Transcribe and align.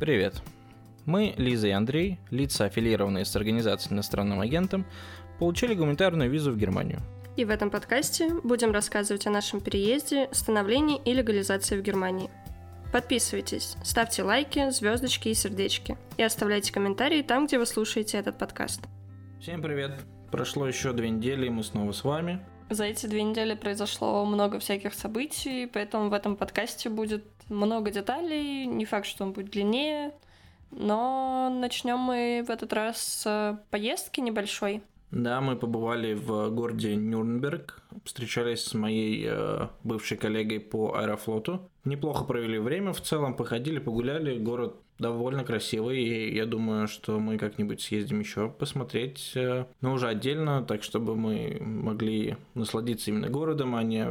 Привет. 0.00 0.40
Мы, 1.04 1.34
Лиза 1.36 1.68
и 1.68 1.72
Андрей, 1.72 2.18
лица, 2.30 2.64
аффилированные 2.64 3.26
с 3.26 3.36
организацией 3.36 3.92
иностранным 3.92 4.40
агентом, 4.40 4.86
получили 5.38 5.74
гуманитарную 5.74 6.30
визу 6.30 6.52
в 6.52 6.56
Германию. 6.56 7.00
И 7.36 7.44
в 7.44 7.50
этом 7.50 7.68
подкасте 7.68 8.30
будем 8.42 8.72
рассказывать 8.72 9.26
о 9.26 9.30
нашем 9.30 9.60
переезде, 9.60 10.30
становлении 10.32 10.98
и 11.04 11.12
легализации 11.12 11.78
в 11.78 11.82
Германии. 11.82 12.30
Подписывайтесь, 12.94 13.76
ставьте 13.84 14.22
лайки, 14.22 14.70
звездочки 14.70 15.28
и 15.28 15.34
сердечки. 15.34 15.98
И 16.16 16.22
оставляйте 16.22 16.72
комментарии 16.72 17.20
там, 17.20 17.46
где 17.46 17.58
вы 17.58 17.66
слушаете 17.66 18.16
этот 18.16 18.38
подкаст. 18.38 18.80
Всем 19.38 19.60
привет. 19.60 20.00
Прошло 20.30 20.66
еще 20.66 20.94
две 20.94 21.10
недели, 21.10 21.44
и 21.44 21.50
мы 21.50 21.62
снова 21.62 21.92
с 21.92 22.04
вами. 22.04 22.40
За 22.70 22.84
эти 22.84 23.06
две 23.06 23.24
недели 23.24 23.54
произошло 23.54 24.24
много 24.24 24.60
всяких 24.60 24.94
событий, 24.94 25.66
поэтому 25.66 26.08
в 26.08 26.12
этом 26.12 26.36
подкасте 26.36 26.88
будет 26.88 27.24
много 27.48 27.90
деталей. 27.90 28.64
Не 28.64 28.84
факт, 28.84 29.06
что 29.06 29.24
он 29.24 29.32
будет 29.32 29.50
длиннее, 29.50 30.12
но 30.70 31.50
начнем 31.52 31.98
мы 31.98 32.44
в 32.46 32.50
этот 32.50 32.72
раз 32.72 33.02
с 33.02 33.60
поездки 33.70 34.20
небольшой. 34.20 34.82
Да, 35.10 35.40
мы 35.40 35.56
побывали 35.56 36.14
в 36.14 36.50
городе 36.50 36.94
Нюрнберг, 36.94 37.82
встречались 38.04 38.62
с 38.62 38.74
моей 38.74 39.26
э, 39.28 39.66
бывшей 39.82 40.16
коллегой 40.16 40.60
по 40.60 40.94
аэрофлоту. 40.94 41.68
Неплохо 41.84 42.24
провели 42.24 42.60
время 42.60 42.92
в 42.92 43.00
целом, 43.00 43.34
походили, 43.34 43.80
погуляли. 43.80 44.38
Город 44.38 44.76
довольно 45.00 45.44
красивый, 45.44 46.02
и 46.02 46.34
я 46.34 46.46
думаю, 46.46 46.86
что 46.86 47.18
мы 47.18 47.38
как-нибудь 47.38 47.80
съездим 47.80 48.20
еще 48.20 48.48
посмотреть, 48.48 49.32
э, 49.34 49.66
но 49.80 49.92
уже 49.92 50.08
отдельно, 50.08 50.62
так 50.62 50.82
чтобы 50.82 51.16
мы 51.16 51.58
могли 51.60 52.36
насладиться 52.54 53.10
именно 53.10 53.28
городом, 53.28 53.74
а 53.74 53.82
не 53.82 54.06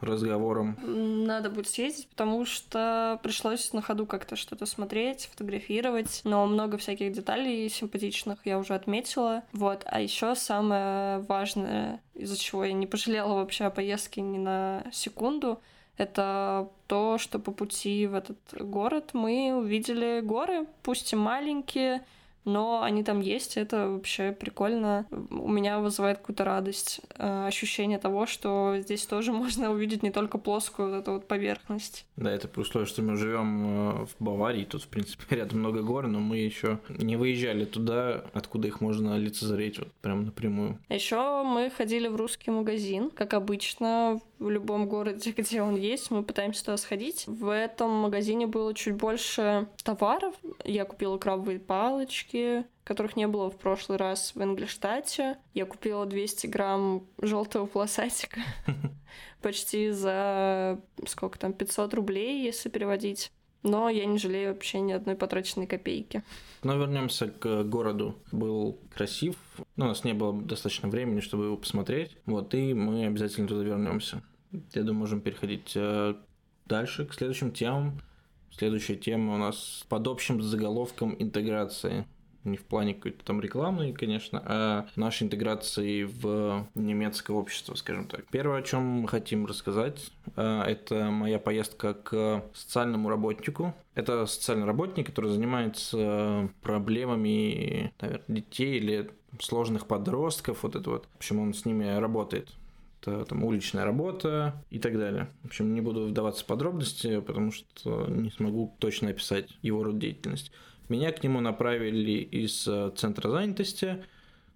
разговором. 0.00 0.78
Надо 1.26 1.50
будет 1.50 1.68
съездить, 1.68 2.08
потому 2.08 2.44
что 2.44 3.18
пришлось 3.22 3.72
на 3.72 3.82
ходу 3.82 4.06
как-то 4.06 4.36
что-то 4.36 4.66
смотреть, 4.66 5.28
фотографировать, 5.32 6.20
но 6.24 6.46
много 6.46 6.78
всяких 6.78 7.12
деталей 7.12 7.68
симпатичных 7.68 8.38
я 8.44 8.58
уже 8.58 8.74
отметила. 8.74 9.42
Вот, 9.52 9.82
а 9.86 10.00
еще 10.00 10.34
самое 10.34 11.18
важное, 11.20 12.00
из-за 12.14 12.38
чего 12.38 12.64
я 12.64 12.72
не 12.72 12.86
пожалела 12.86 13.34
вообще 13.34 13.64
о 13.64 13.70
поездке 13.70 14.20
ни 14.20 14.38
на 14.38 14.84
секунду, 14.92 15.60
это 15.98 16.70
то, 16.86 17.18
что 17.18 17.38
по 17.38 17.52
пути 17.52 18.06
в 18.06 18.14
этот 18.14 18.38
город 18.58 19.10
мы 19.12 19.52
увидели 19.54 20.20
горы, 20.20 20.66
пусть 20.82 21.12
и 21.12 21.16
маленькие, 21.16 22.04
но 22.44 22.82
они 22.82 23.04
там 23.04 23.20
есть, 23.20 23.56
это 23.56 23.88
вообще 23.88 24.32
прикольно. 24.32 25.06
У 25.30 25.48
меня 25.48 25.80
вызывает 25.80 26.18
какую-то 26.18 26.44
радость, 26.44 27.00
э, 27.16 27.46
ощущение 27.46 27.98
того, 27.98 28.26
что 28.26 28.76
здесь 28.78 29.06
тоже 29.06 29.32
можно 29.38 29.70
увидеть 29.70 30.02
не 30.02 30.10
только 30.10 30.38
плоскую 30.38 30.90
вот 30.90 30.96
эту 30.96 31.12
вот 31.12 31.28
поверхность. 31.28 32.06
Да, 32.16 32.30
это 32.30 32.48
при 32.48 32.60
условии, 32.60 32.86
что 32.86 33.02
мы 33.02 33.16
живем 33.16 33.66
э, 33.66 34.06
в 34.06 34.16
Баварии, 34.18 34.64
тут, 34.64 34.82
в 34.82 34.88
принципе, 34.88 35.24
рядом 35.36 35.60
много 35.60 35.82
гор, 35.82 36.06
но 36.06 36.20
мы 36.20 36.38
еще 36.38 36.78
не 36.88 37.16
выезжали 37.16 37.64
туда, 37.64 38.24
откуда 38.32 38.68
их 38.68 38.80
можно 38.80 39.16
лицезреть 39.16 39.78
вот 39.78 39.92
прям 40.00 40.24
напрямую. 40.24 40.78
Еще 40.88 41.42
мы 41.44 41.70
ходили 41.70 42.08
в 42.08 42.16
русский 42.16 42.50
магазин, 42.50 43.10
как 43.10 43.34
обычно, 43.34 44.20
в 44.38 44.50
любом 44.50 44.88
городе, 44.88 45.32
где 45.36 45.62
он 45.62 45.76
есть, 45.76 46.10
мы 46.10 46.22
пытаемся 46.22 46.64
туда 46.64 46.76
сходить. 46.76 47.24
В 47.26 47.54
этом 47.54 47.90
магазине 47.90 48.46
было 48.46 48.74
чуть 48.74 48.94
больше 48.94 49.68
товаров. 49.82 50.34
Я 50.64 50.84
купила 50.84 51.18
крабовые 51.18 51.58
палочки, 51.58 52.37
которых 52.84 53.16
не 53.16 53.26
было 53.26 53.50
в 53.50 53.56
прошлый 53.58 53.98
раз 53.98 54.34
в 54.34 54.42
Инглиштате. 54.42 55.36
Я 55.54 55.66
купила 55.66 56.06
200 56.06 56.46
грамм 56.46 57.06
желтого 57.20 57.66
полосатика 57.66 58.40
почти 59.42 59.90
за 59.90 60.80
сколько 61.06 61.38
там, 61.38 61.52
500 61.52 61.94
рублей, 61.94 62.42
если 62.42 62.68
переводить. 62.68 63.30
Но 63.62 63.88
я 63.88 64.06
не 64.06 64.18
жалею 64.18 64.52
вообще 64.52 64.80
ни 64.80 64.92
одной 64.92 65.16
потраченной 65.16 65.66
копейки. 65.66 66.22
Но 66.62 66.76
вернемся 66.76 67.28
к 67.28 67.64
городу. 67.64 68.16
Был 68.30 68.78
красив. 68.94 69.36
Но 69.76 69.86
у 69.86 69.88
нас 69.88 70.04
не 70.04 70.14
было 70.14 70.32
достаточно 70.32 70.88
времени, 70.88 71.20
чтобы 71.20 71.46
его 71.46 71.56
посмотреть. 71.56 72.16
Вот, 72.24 72.54
и 72.54 72.72
мы 72.72 73.06
обязательно 73.06 73.48
туда 73.48 73.64
вернемся. 73.64 74.22
Я 74.72 74.82
думаю, 74.82 75.00
можем 75.00 75.20
переходить 75.20 75.72
э, 75.74 76.14
дальше 76.66 77.04
к 77.04 77.14
следующим 77.14 77.52
темам. 77.52 78.00
Следующая 78.50 78.96
тема 78.96 79.34
у 79.34 79.38
нас 79.38 79.84
под 79.88 80.06
общим 80.06 80.40
заголовком 80.40 81.14
интеграции 81.18 82.06
не 82.44 82.56
в 82.56 82.64
плане 82.64 82.94
какой-то 82.94 83.24
там 83.24 83.40
рекламы, 83.40 83.92
конечно, 83.92 84.42
а 84.44 84.86
нашей 84.96 85.24
интеграции 85.24 86.04
в 86.04 86.66
немецкое 86.74 87.36
общество, 87.36 87.74
скажем 87.74 88.06
так. 88.06 88.26
Первое, 88.30 88.58
о 88.58 88.62
чем 88.62 88.82
мы 88.82 89.08
хотим 89.08 89.46
рассказать, 89.46 90.10
а, 90.36 90.64
это 90.64 91.10
моя 91.10 91.38
поездка 91.38 91.94
к 91.94 92.44
социальному 92.54 93.08
работнику. 93.08 93.74
Это 93.94 94.26
социальный 94.26 94.66
работник, 94.66 95.06
который 95.06 95.30
занимается 95.30 96.48
проблемами, 96.62 97.92
наверное, 98.00 98.24
детей 98.28 98.78
или 98.78 99.10
сложных 99.40 99.86
подростков, 99.86 100.62
вот 100.62 100.76
это 100.76 100.90
вот. 100.90 101.06
В 101.14 101.16
общем, 101.16 101.40
он 101.40 101.54
с 101.54 101.64
ними 101.64 101.98
работает 101.98 102.48
это 103.00 103.24
там 103.24 103.44
уличная 103.44 103.84
работа 103.84 104.62
и 104.70 104.78
так 104.78 104.98
далее. 104.98 105.28
В 105.42 105.46
общем, 105.46 105.72
не 105.74 105.80
буду 105.80 106.06
вдаваться 106.06 106.42
в 106.42 106.46
подробности, 106.46 107.20
потому 107.20 107.52
что 107.52 108.06
не 108.06 108.30
смогу 108.30 108.74
точно 108.78 109.10
описать 109.10 109.48
его 109.62 109.82
род 109.84 109.98
деятельности. 109.98 110.50
Меня 110.88 111.12
к 111.12 111.22
нему 111.22 111.40
направили 111.40 112.12
из 112.20 112.66
э, 112.66 112.90
центра 112.96 113.28
занятости. 113.28 114.04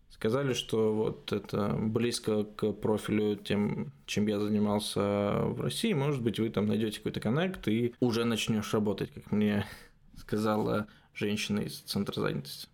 Сказали, 0.09 0.53
что 0.53 0.95
вот 0.95 1.33
это 1.33 1.75
близко 1.79 2.45
к 2.45 2.73
профилю 2.73 3.37
тем, 3.37 3.93
чем 4.07 4.27
я 4.27 4.39
занимался 4.39 5.41
в 5.45 5.61
России. 5.61 5.93
Может 5.93 6.23
быть, 6.23 6.39
вы 6.39 6.49
там 6.51 6.67
найдете 6.67 6.99
какой-то 6.99 7.21
коннект 7.21 7.67
и 7.69 7.95
уже 8.01 8.25
начнешь 8.25 8.73
работать, 8.73 9.11
как 9.13 9.31
мне 9.31 9.67
сказала 10.17 10.87
женщина 11.15 11.61
из 11.61 11.81
центра 11.81 12.21
занятости. 12.21 12.69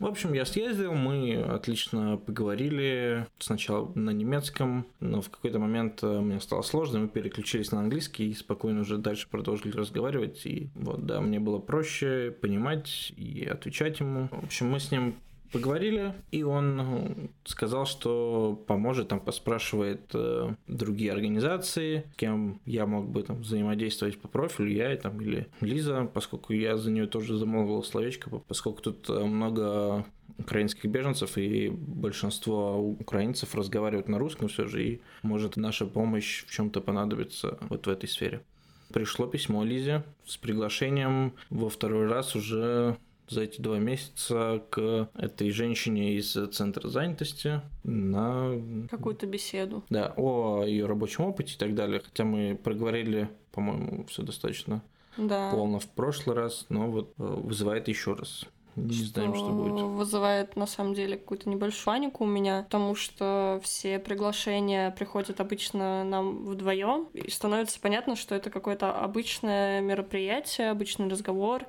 В 0.00 0.06
общем, 0.06 0.32
я 0.32 0.46
съездил, 0.46 0.94
мы 0.94 1.34
отлично 1.42 2.16
поговорили. 2.16 3.26
Сначала 3.38 3.92
на 3.94 4.10
немецком, 4.10 4.86
но 4.98 5.20
в 5.20 5.28
какой-то 5.28 5.58
момент 5.58 6.02
э, 6.02 6.20
мне 6.20 6.40
стало 6.40 6.62
сложно, 6.62 7.00
мы 7.00 7.08
переключились 7.08 7.70
на 7.70 7.80
английский 7.80 8.30
и 8.30 8.34
спокойно 8.34 8.80
уже 8.80 8.96
дальше 8.96 9.28
продолжили 9.30 9.72
разговаривать. 9.72 10.46
И 10.46 10.70
вот, 10.74 11.04
да, 11.04 11.20
мне 11.20 11.38
было 11.38 11.58
проще 11.58 12.34
понимать 12.40 13.12
и 13.18 13.44
отвечать 13.44 14.00
ему. 14.00 14.28
В 14.32 14.44
общем, 14.44 14.70
мы 14.70 14.80
с 14.80 14.90
ним 14.90 15.16
поговорили, 15.52 16.14
и 16.30 16.42
он 16.42 16.76
ну, 16.76 17.30
сказал, 17.44 17.86
что 17.86 18.62
поможет, 18.66 19.08
там 19.08 19.20
поспрашивает 19.20 20.00
э, 20.14 20.54
другие 20.66 21.12
организации, 21.12 22.04
кем 22.16 22.60
я 22.66 22.86
мог 22.86 23.08
бы 23.08 23.22
там 23.22 23.40
взаимодействовать 23.42 24.18
по 24.18 24.28
профилю, 24.28 24.70
я 24.70 24.96
там 24.96 25.20
или 25.20 25.48
Лиза, 25.60 26.08
поскольку 26.12 26.52
я 26.52 26.76
за 26.76 26.90
нее 26.90 27.06
тоже 27.06 27.36
замолвил 27.36 27.82
словечко, 27.82 28.30
поскольку 28.46 28.82
тут 28.82 29.08
э, 29.08 29.24
много 29.24 30.04
украинских 30.38 30.90
беженцев, 30.90 31.36
и 31.36 31.68
большинство 31.70 32.78
украинцев 32.78 33.54
разговаривают 33.54 34.08
на 34.08 34.18
русском 34.18 34.48
все 34.48 34.66
же, 34.66 34.84
и 34.84 35.00
может 35.22 35.56
наша 35.56 35.86
помощь 35.86 36.44
в 36.46 36.50
чем-то 36.50 36.80
понадобится 36.80 37.58
вот 37.68 37.86
в 37.86 37.90
этой 37.90 38.08
сфере. 38.08 38.42
Пришло 38.92 39.26
письмо 39.26 39.64
Лизе 39.64 40.02
с 40.26 40.36
приглашением 40.36 41.34
во 41.48 41.68
второй 41.68 42.08
раз 42.08 42.34
уже 42.34 42.96
за 43.30 43.42
эти 43.42 43.60
два 43.60 43.78
месяца 43.78 44.62
к 44.70 45.08
этой 45.14 45.50
женщине 45.50 46.14
из 46.14 46.32
центра 46.32 46.88
занятости 46.88 47.60
на... 47.84 48.52
Какую-то 48.90 49.26
беседу. 49.26 49.84
Да, 49.88 50.12
о 50.16 50.64
ее 50.64 50.86
рабочем 50.86 51.24
опыте 51.24 51.54
и 51.54 51.58
так 51.58 51.74
далее. 51.74 52.00
Хотя 52.00 52.24
мы 52.24 52.58
проговорили, 52.62 53.30
по-моему, 53.52 54.04
все 54.06 54.22
достаточно 54.22 54.82
да. 55.16 55.50
полно 55.50 55.78
в 55.78 55.86
прошлый 55.86 56.36
раз, 56.36 56.66
но 56.68 56.90
вот 56.90 57.14
э, 57.18 57.22
вызывает 57.22 57.88
еще 57.88 58.14
раз. 58.14 58.44
Не 58.76 58.94
что 58.94 59.06
знаем, 59.06 59.34
что 59.34 59.48
будет. 59.48 59.82
Вызывает 59.82 60.56
на 60.56 60.66
самом 60.66 60.94
деле 60.94 61.16
какую-то 61.16 61.48
небольшую 61.48 61.84
панику 61.84 62.24
у 62.24 62.26
меня, 62.26 62.62
потому 62.62 62.94
что 62.94 63.60
все 63.62 63.98
приглашения 63.98 64.90
приходят 64.92 65.40
обычно 65.40 66.04
нам 66.04 66.44
вдвоем, 66.44 67.08
и 67.12 67.30
становится 67.30 67.80
понятно, 67.80 68.16
что 68.16 68.34
это 68.34 68.50
какое-то 68.50 68.92
обычное 68.92 69.80
мероприятие, 69.80 70.70
обычный 70.70 71.08
разговор, 71.08 71.66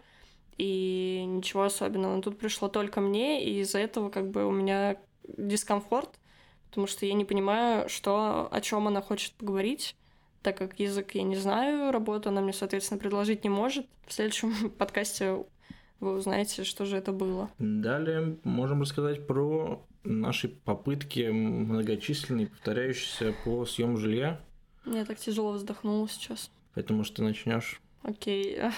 и 0.62 1.24
ничего 1.26 1.64
особенного. 1.64 2.18
Но 2.18 2.22
тут 2.22 2.38
пришло 2.38 2.68
только 2.68 3.02
мне, 3.02 3.44
и 3.44 3.62
из-за 3.62 3.80
этого 3.80 4.12
как 4.12 4.30
бы 4.30 4.46
у 4.46 4.52
меня 4.52 4.98
дискомфорт, 5.24 6.20
потому 6.70 6.86
что 6.86 7.08
я 7.08 7.14
не 7.14 7.26
понимаю, 7.26 7.90
что, 7.90 8.48
о 8.52 8.62
чем 8.62 8.88
она 8.88 9.02
хочет 9.02 9.34
поговорить, 9.34 9.96
так 10.44 10.58
как 10.58 10.80
язык 10.80 11.16
я 11.16 11.24
не 11.24 11.36
знаю, 11.36 11.92
работу 11.92 12.30
она 12.30 12.42
мне, 12.42 12.54
соответственно, 12.54 13.00
предложить 13.00 13.44
не 13.44 13.50
может. 13.50 13.88
В 14.06 14.14
следующем 14.14 14.70
подкасте 14.78 15.44
вы 16.00 16.14
узнаете, 16.14 16.64
что 16.64 16.86
же 16.86 16.96
это 16.96 17.12
было. 17.12 17.50
Далее 17.58 18.38
можем 18.44 18.84
рассказать 18.84 19.26
про 19.26 19.84
наши 20.04 20.48
попытки 20.48 21.22
многочисленные, 21.22 22.48
повторяющиеся 22.48 23.34
по 23.44 23.66
съему 23.66 23.98
жилья. 23.98 24.40
Я 24.86 25.06
так 25.06 25.18
тяжело 25.18 25.54
вздохнула 25.54 26.08
сейчас. 26.08 26.52
Поэтому 26.76 27.04
что 27.04 27.24
начнешь. 27.24 27.82
Окей. 28.04 28.60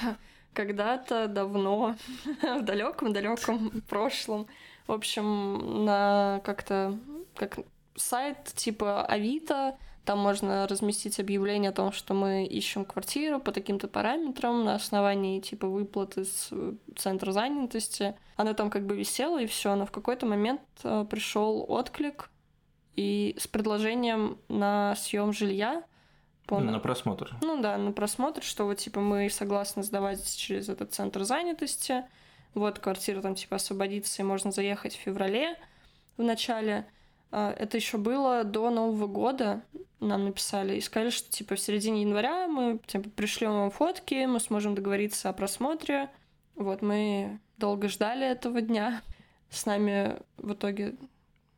когда-то 0.54 1.28
давно, 1.28 1.96
в 2.42 2.62
далеком-далеком 2.62 3.82
прошлом, 3.90 4.48
в 4.88 4.92
общем, 4.92 5.86
на 5.86 6.42
как-то 6.44 6.98
как 7.36 7.60
сайт 7.96 8.46
типа 8.56 9.06
Авито 9.06 9.78
Там 10.06 10.20
можно 10.20 10.68
разместить 10.68 11.20
объявление 11.20 11.70
о 11.70 11.74
том, 11.74 11.92
что 11.92 12.14
мы 12.14 12.46
ищем 12.46 12.86
квартиру 12.86 13.40
по 13.40 13.52
таким-то 13.52 13.88
параметрам 13.88 14.64
на 14.66 14.76
основании 14.76 15.40
типа 15.40 15.68
выплаты 15.68 16.26
с 16.26 16.50
э, 16.52 16.74
центра 16.98 17.32
занятости. 17.32 18.16
Она 18.36 18.54
там 18.54 18.70
как 18.70 18.86
бы 18.86 18.96
висела 18.98 19.42
и 19.42 19.46
все, 19.46 19.76
но 19.76 19.86
в 19.86 19.92
какой-то 19.92 20.26
момент 20.26 20.62
э, 20.84 21.06
пришел 21.10 21.66
отклик 21.68 22.30
и 22.96 23.36
с 23.40 23.48
предложением 23.48 24.38
на 24.50 24.96
съем 24.96 25.32
жилья. 25.32 25.84
По... 26.46 26.60
На 26.60 26.80
просмотр. 26.80 27.36
Ну 27.42 27.62
да, 27.62 27.78
на 27.78 27.92
просмотр, 27.92 28.44
что 28.44 28.66
вот 28.66 28.78
типа 28.78 29.00
мы 29.00 29.30
согласны 29.30 29.84
сдавать 29.84 30.36
через 30.36 30.70
этот 30.70 30.94
центр 30.94 31.24
занятости. 31.24 32.04
Вот 32.54 32.80
квартира 32.80 33.22
там 33.22 33.36
типа 33.36 33.56
освободится, 33.56 34.22
и 34.22 34.26
можно 34.26 34.52
заехать 34.52 34.96
в 34.96 35.00
феврале 35.00 35.58
в 36.18 36.24
начале. 36.24 36.86
А, 37.32 37.52
это 37.52 37.78
еще 37.78 37.98
было 37.98 38.44
до 38.44 38.70
Нового 38.70 39.08
года. 39.08 39.62
Нам 40.00 40.26
написали 40.26 40.76
и 40.76 40.82
сказали, 40.82 41.10
что 41.10 41.32
типа 41.32 41.56
в 41.56 41.60
середине 41.60 42.02
января 42.02 42.48
мы 42.48 42.80
типа, 42.86 43.10
пришлем 43.10 43.54
вам 43.54 43.72
фотки, 43.72 44.26
мы 44.26 44.40
сможем 44.40 44.76
договориться 44.76 45.30
о 45.30 45.34
просмотре. 45.34 46.10
Вот 46.56 46.82
мы 46.82 47.40
долго 47.58 47.88
ждали 47.88 48.28
этого 48.28 48.62
дня. 48.62 49.02
С 49.50 49.66
нами 49.66 50.18
в 50.38 50.54
итоге 50.54 50.96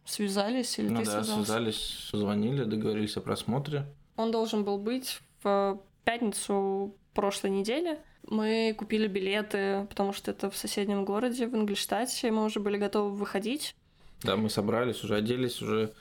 связались 0.06 0.78
или 0.80 0.90
ну 0.90 1.00
ты 1.00 1.06
да, 1.06 1.12
связался? 1.12 1.46
связались, 1.46 2.10
звонили, 2.14 2.64
договорились 2.64 3.18
о 3.18 3.22
просмотре. 3.22 3.86
Он 4.16 4.32
должен 4.32 4.64
был 4.64 4.78
быть 4.78 5.20
в 5.44 5.80
пятницу 6.04 6.96
прошлой 7.14 7.52
недели. 7.52 8.00
Мы 8.28 8.76
купили 8.78 9.08
билеты, 9.08 9.86
потому 9.90 10.14
что 10.14 10.32
это 10.32 10.50
в 10.50 10.58
соседнем 10.58 11.06
городе, 11.06 11.48
в 11.48 11.56
Ингельштадте. 11.56 12.32
Мы 12.32 12.46
уже 12.46 12.60
были 12.60 12.78
готовы 12.78 13.16
выходить. 13.16 13.76
Да, 14.24 14.36
мы 14.36 14.50
собрались, 14.50 15.04
уже 15.04 15.16
оделись, 15.16 15.62
уже 15.62 15.94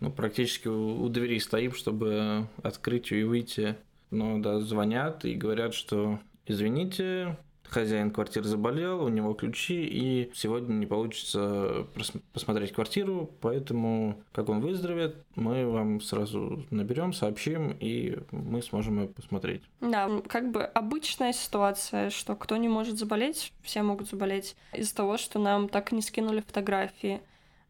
ну, 0.00 0.10
практически 0.10 0.68
у, 0.68 1.08
двери 1.08 1.38
стоим, 1.38 1.72
чтобы 1.72 2.48
открыть 2.62 3.12
и 3.12 3.24
выйти. 3.24 3.76
Но 4.10 4.38
да, 4.38 4.60
звонят 4.60 5.24
и 5.24 5.34
говорят, 5.34 5.74
что 5.74 6.20
извините, 6.46 7.36
хозяин 7.68 8.10
квартиры 8.10 8.46
заболел, 8.46 9.04
у 9.04 9.08
него 9.08 9.34
ключи, 9.34 9.84
и 9.84 10.30
сегодня 10.34 10.74
не 10.74 10.86
получится 10.86 11.86
посмотреть 12.32 12.72
квартиру, 12.72 13.30
поэтому, 13.40 14.22
как 14.32 14.48
он 14.48 14.60
выздоровеет, 14.60 15.16
мы 15.34 15.66
вам 15.66 16.00
сразу 16.00 16.64
наберем, 16.70 17.12
сообщим, 17.12 17.76
и 17.78 18.18
мы 18.30 18.62
сможем 18.62 19.02
ее 19.02 19.08
посмотреть. 19.08 19.62
Да, 19.80 20.10
как 20.26 20.50
бы 20.50 20.64
обычная 20.64 21.32
ситуация, 21.32 22.10
что 22.10 22.34
кто 22.36 22.56
не 22.56 22.68
может 22.68 22.98
заболеть, 22.98 23.52
все 23.62 23.82
могут 23.82 24.08
заболеть 24.08 24.56
из-за 24.72 24.94
того, 24.94 25.16
что 25.16 25.38
нам 25.38 25.68
так 25.68 25.92
не 25.92 26.02
скинули 26.02 26.40
фотографии. 26.40 27.20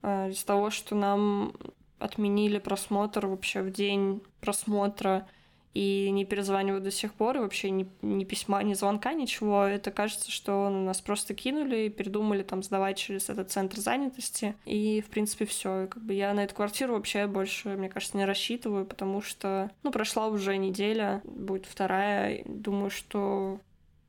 Э, 0.02 0.30
из 0.30 0.42
того, 0.44 0.70
что 0.70 0.94
нам 0.94 1.52
отменили 1.98 2.58
просмотр 2.58 3.26
вообще 3.26 3.62
в 3.62 3.72
день 3.72 4.22
просмотра 4.40 5.26
и 5.76 6.10
не 6.10 6.24
перезванивают 6.24 6.84
до 6.84 6.90
сих 6.90 7.12
пор, 7.12 7.36
и 7.36 7.40
вообще 7.40 7.68
ни, 7.68 7.86
ни 8.00 8.24
письма, 8.24 8.62
ни 8.62 8.72
звонка, 8.72 9.12
ничего. 9.12 9.64
Это 9.64 9.90
кажется, 9.90 10.30
что 10.30 10.70
нас 10.70 11.02
просто 11.02 11.34
кинули 11.34 11.84
и 11.84 11.90
передумали 11.90 12.42
там 12.42 12.62
сдавать 12.62 12.96
через 12.96 13.28
этот 13.28 13.50
центр 13.50 13.78
занятости. 13.78 14.54
И, 14.64 15.02
в 15.06 15.10
принципе, 15.10 15.44
все. 15.44 15.86
Как 15.90 16.02
бы 16.02 16.14
я 16.14 16.32
на 16.32 16.44
эту 16.44 16.54
квартиру 16.54 16.94
вообще 16.94 17.26
больше, 17.26 17.76
мне 17.76 17.90
кажется, 17.90 18.16
не 18.16 18.24
рассчитываю, 18.24 18.86
потому 18.86 19.20
что, 19.20 19.70
ну, 19.82 19.90
прошла 19.90 20.28
уже 20.28 20.56
неделя, 20.56 21.20
будет 21.24 21.66
вторая. 21.66 22.42
Думаю, 22.46 22.88
что 22.88 23.60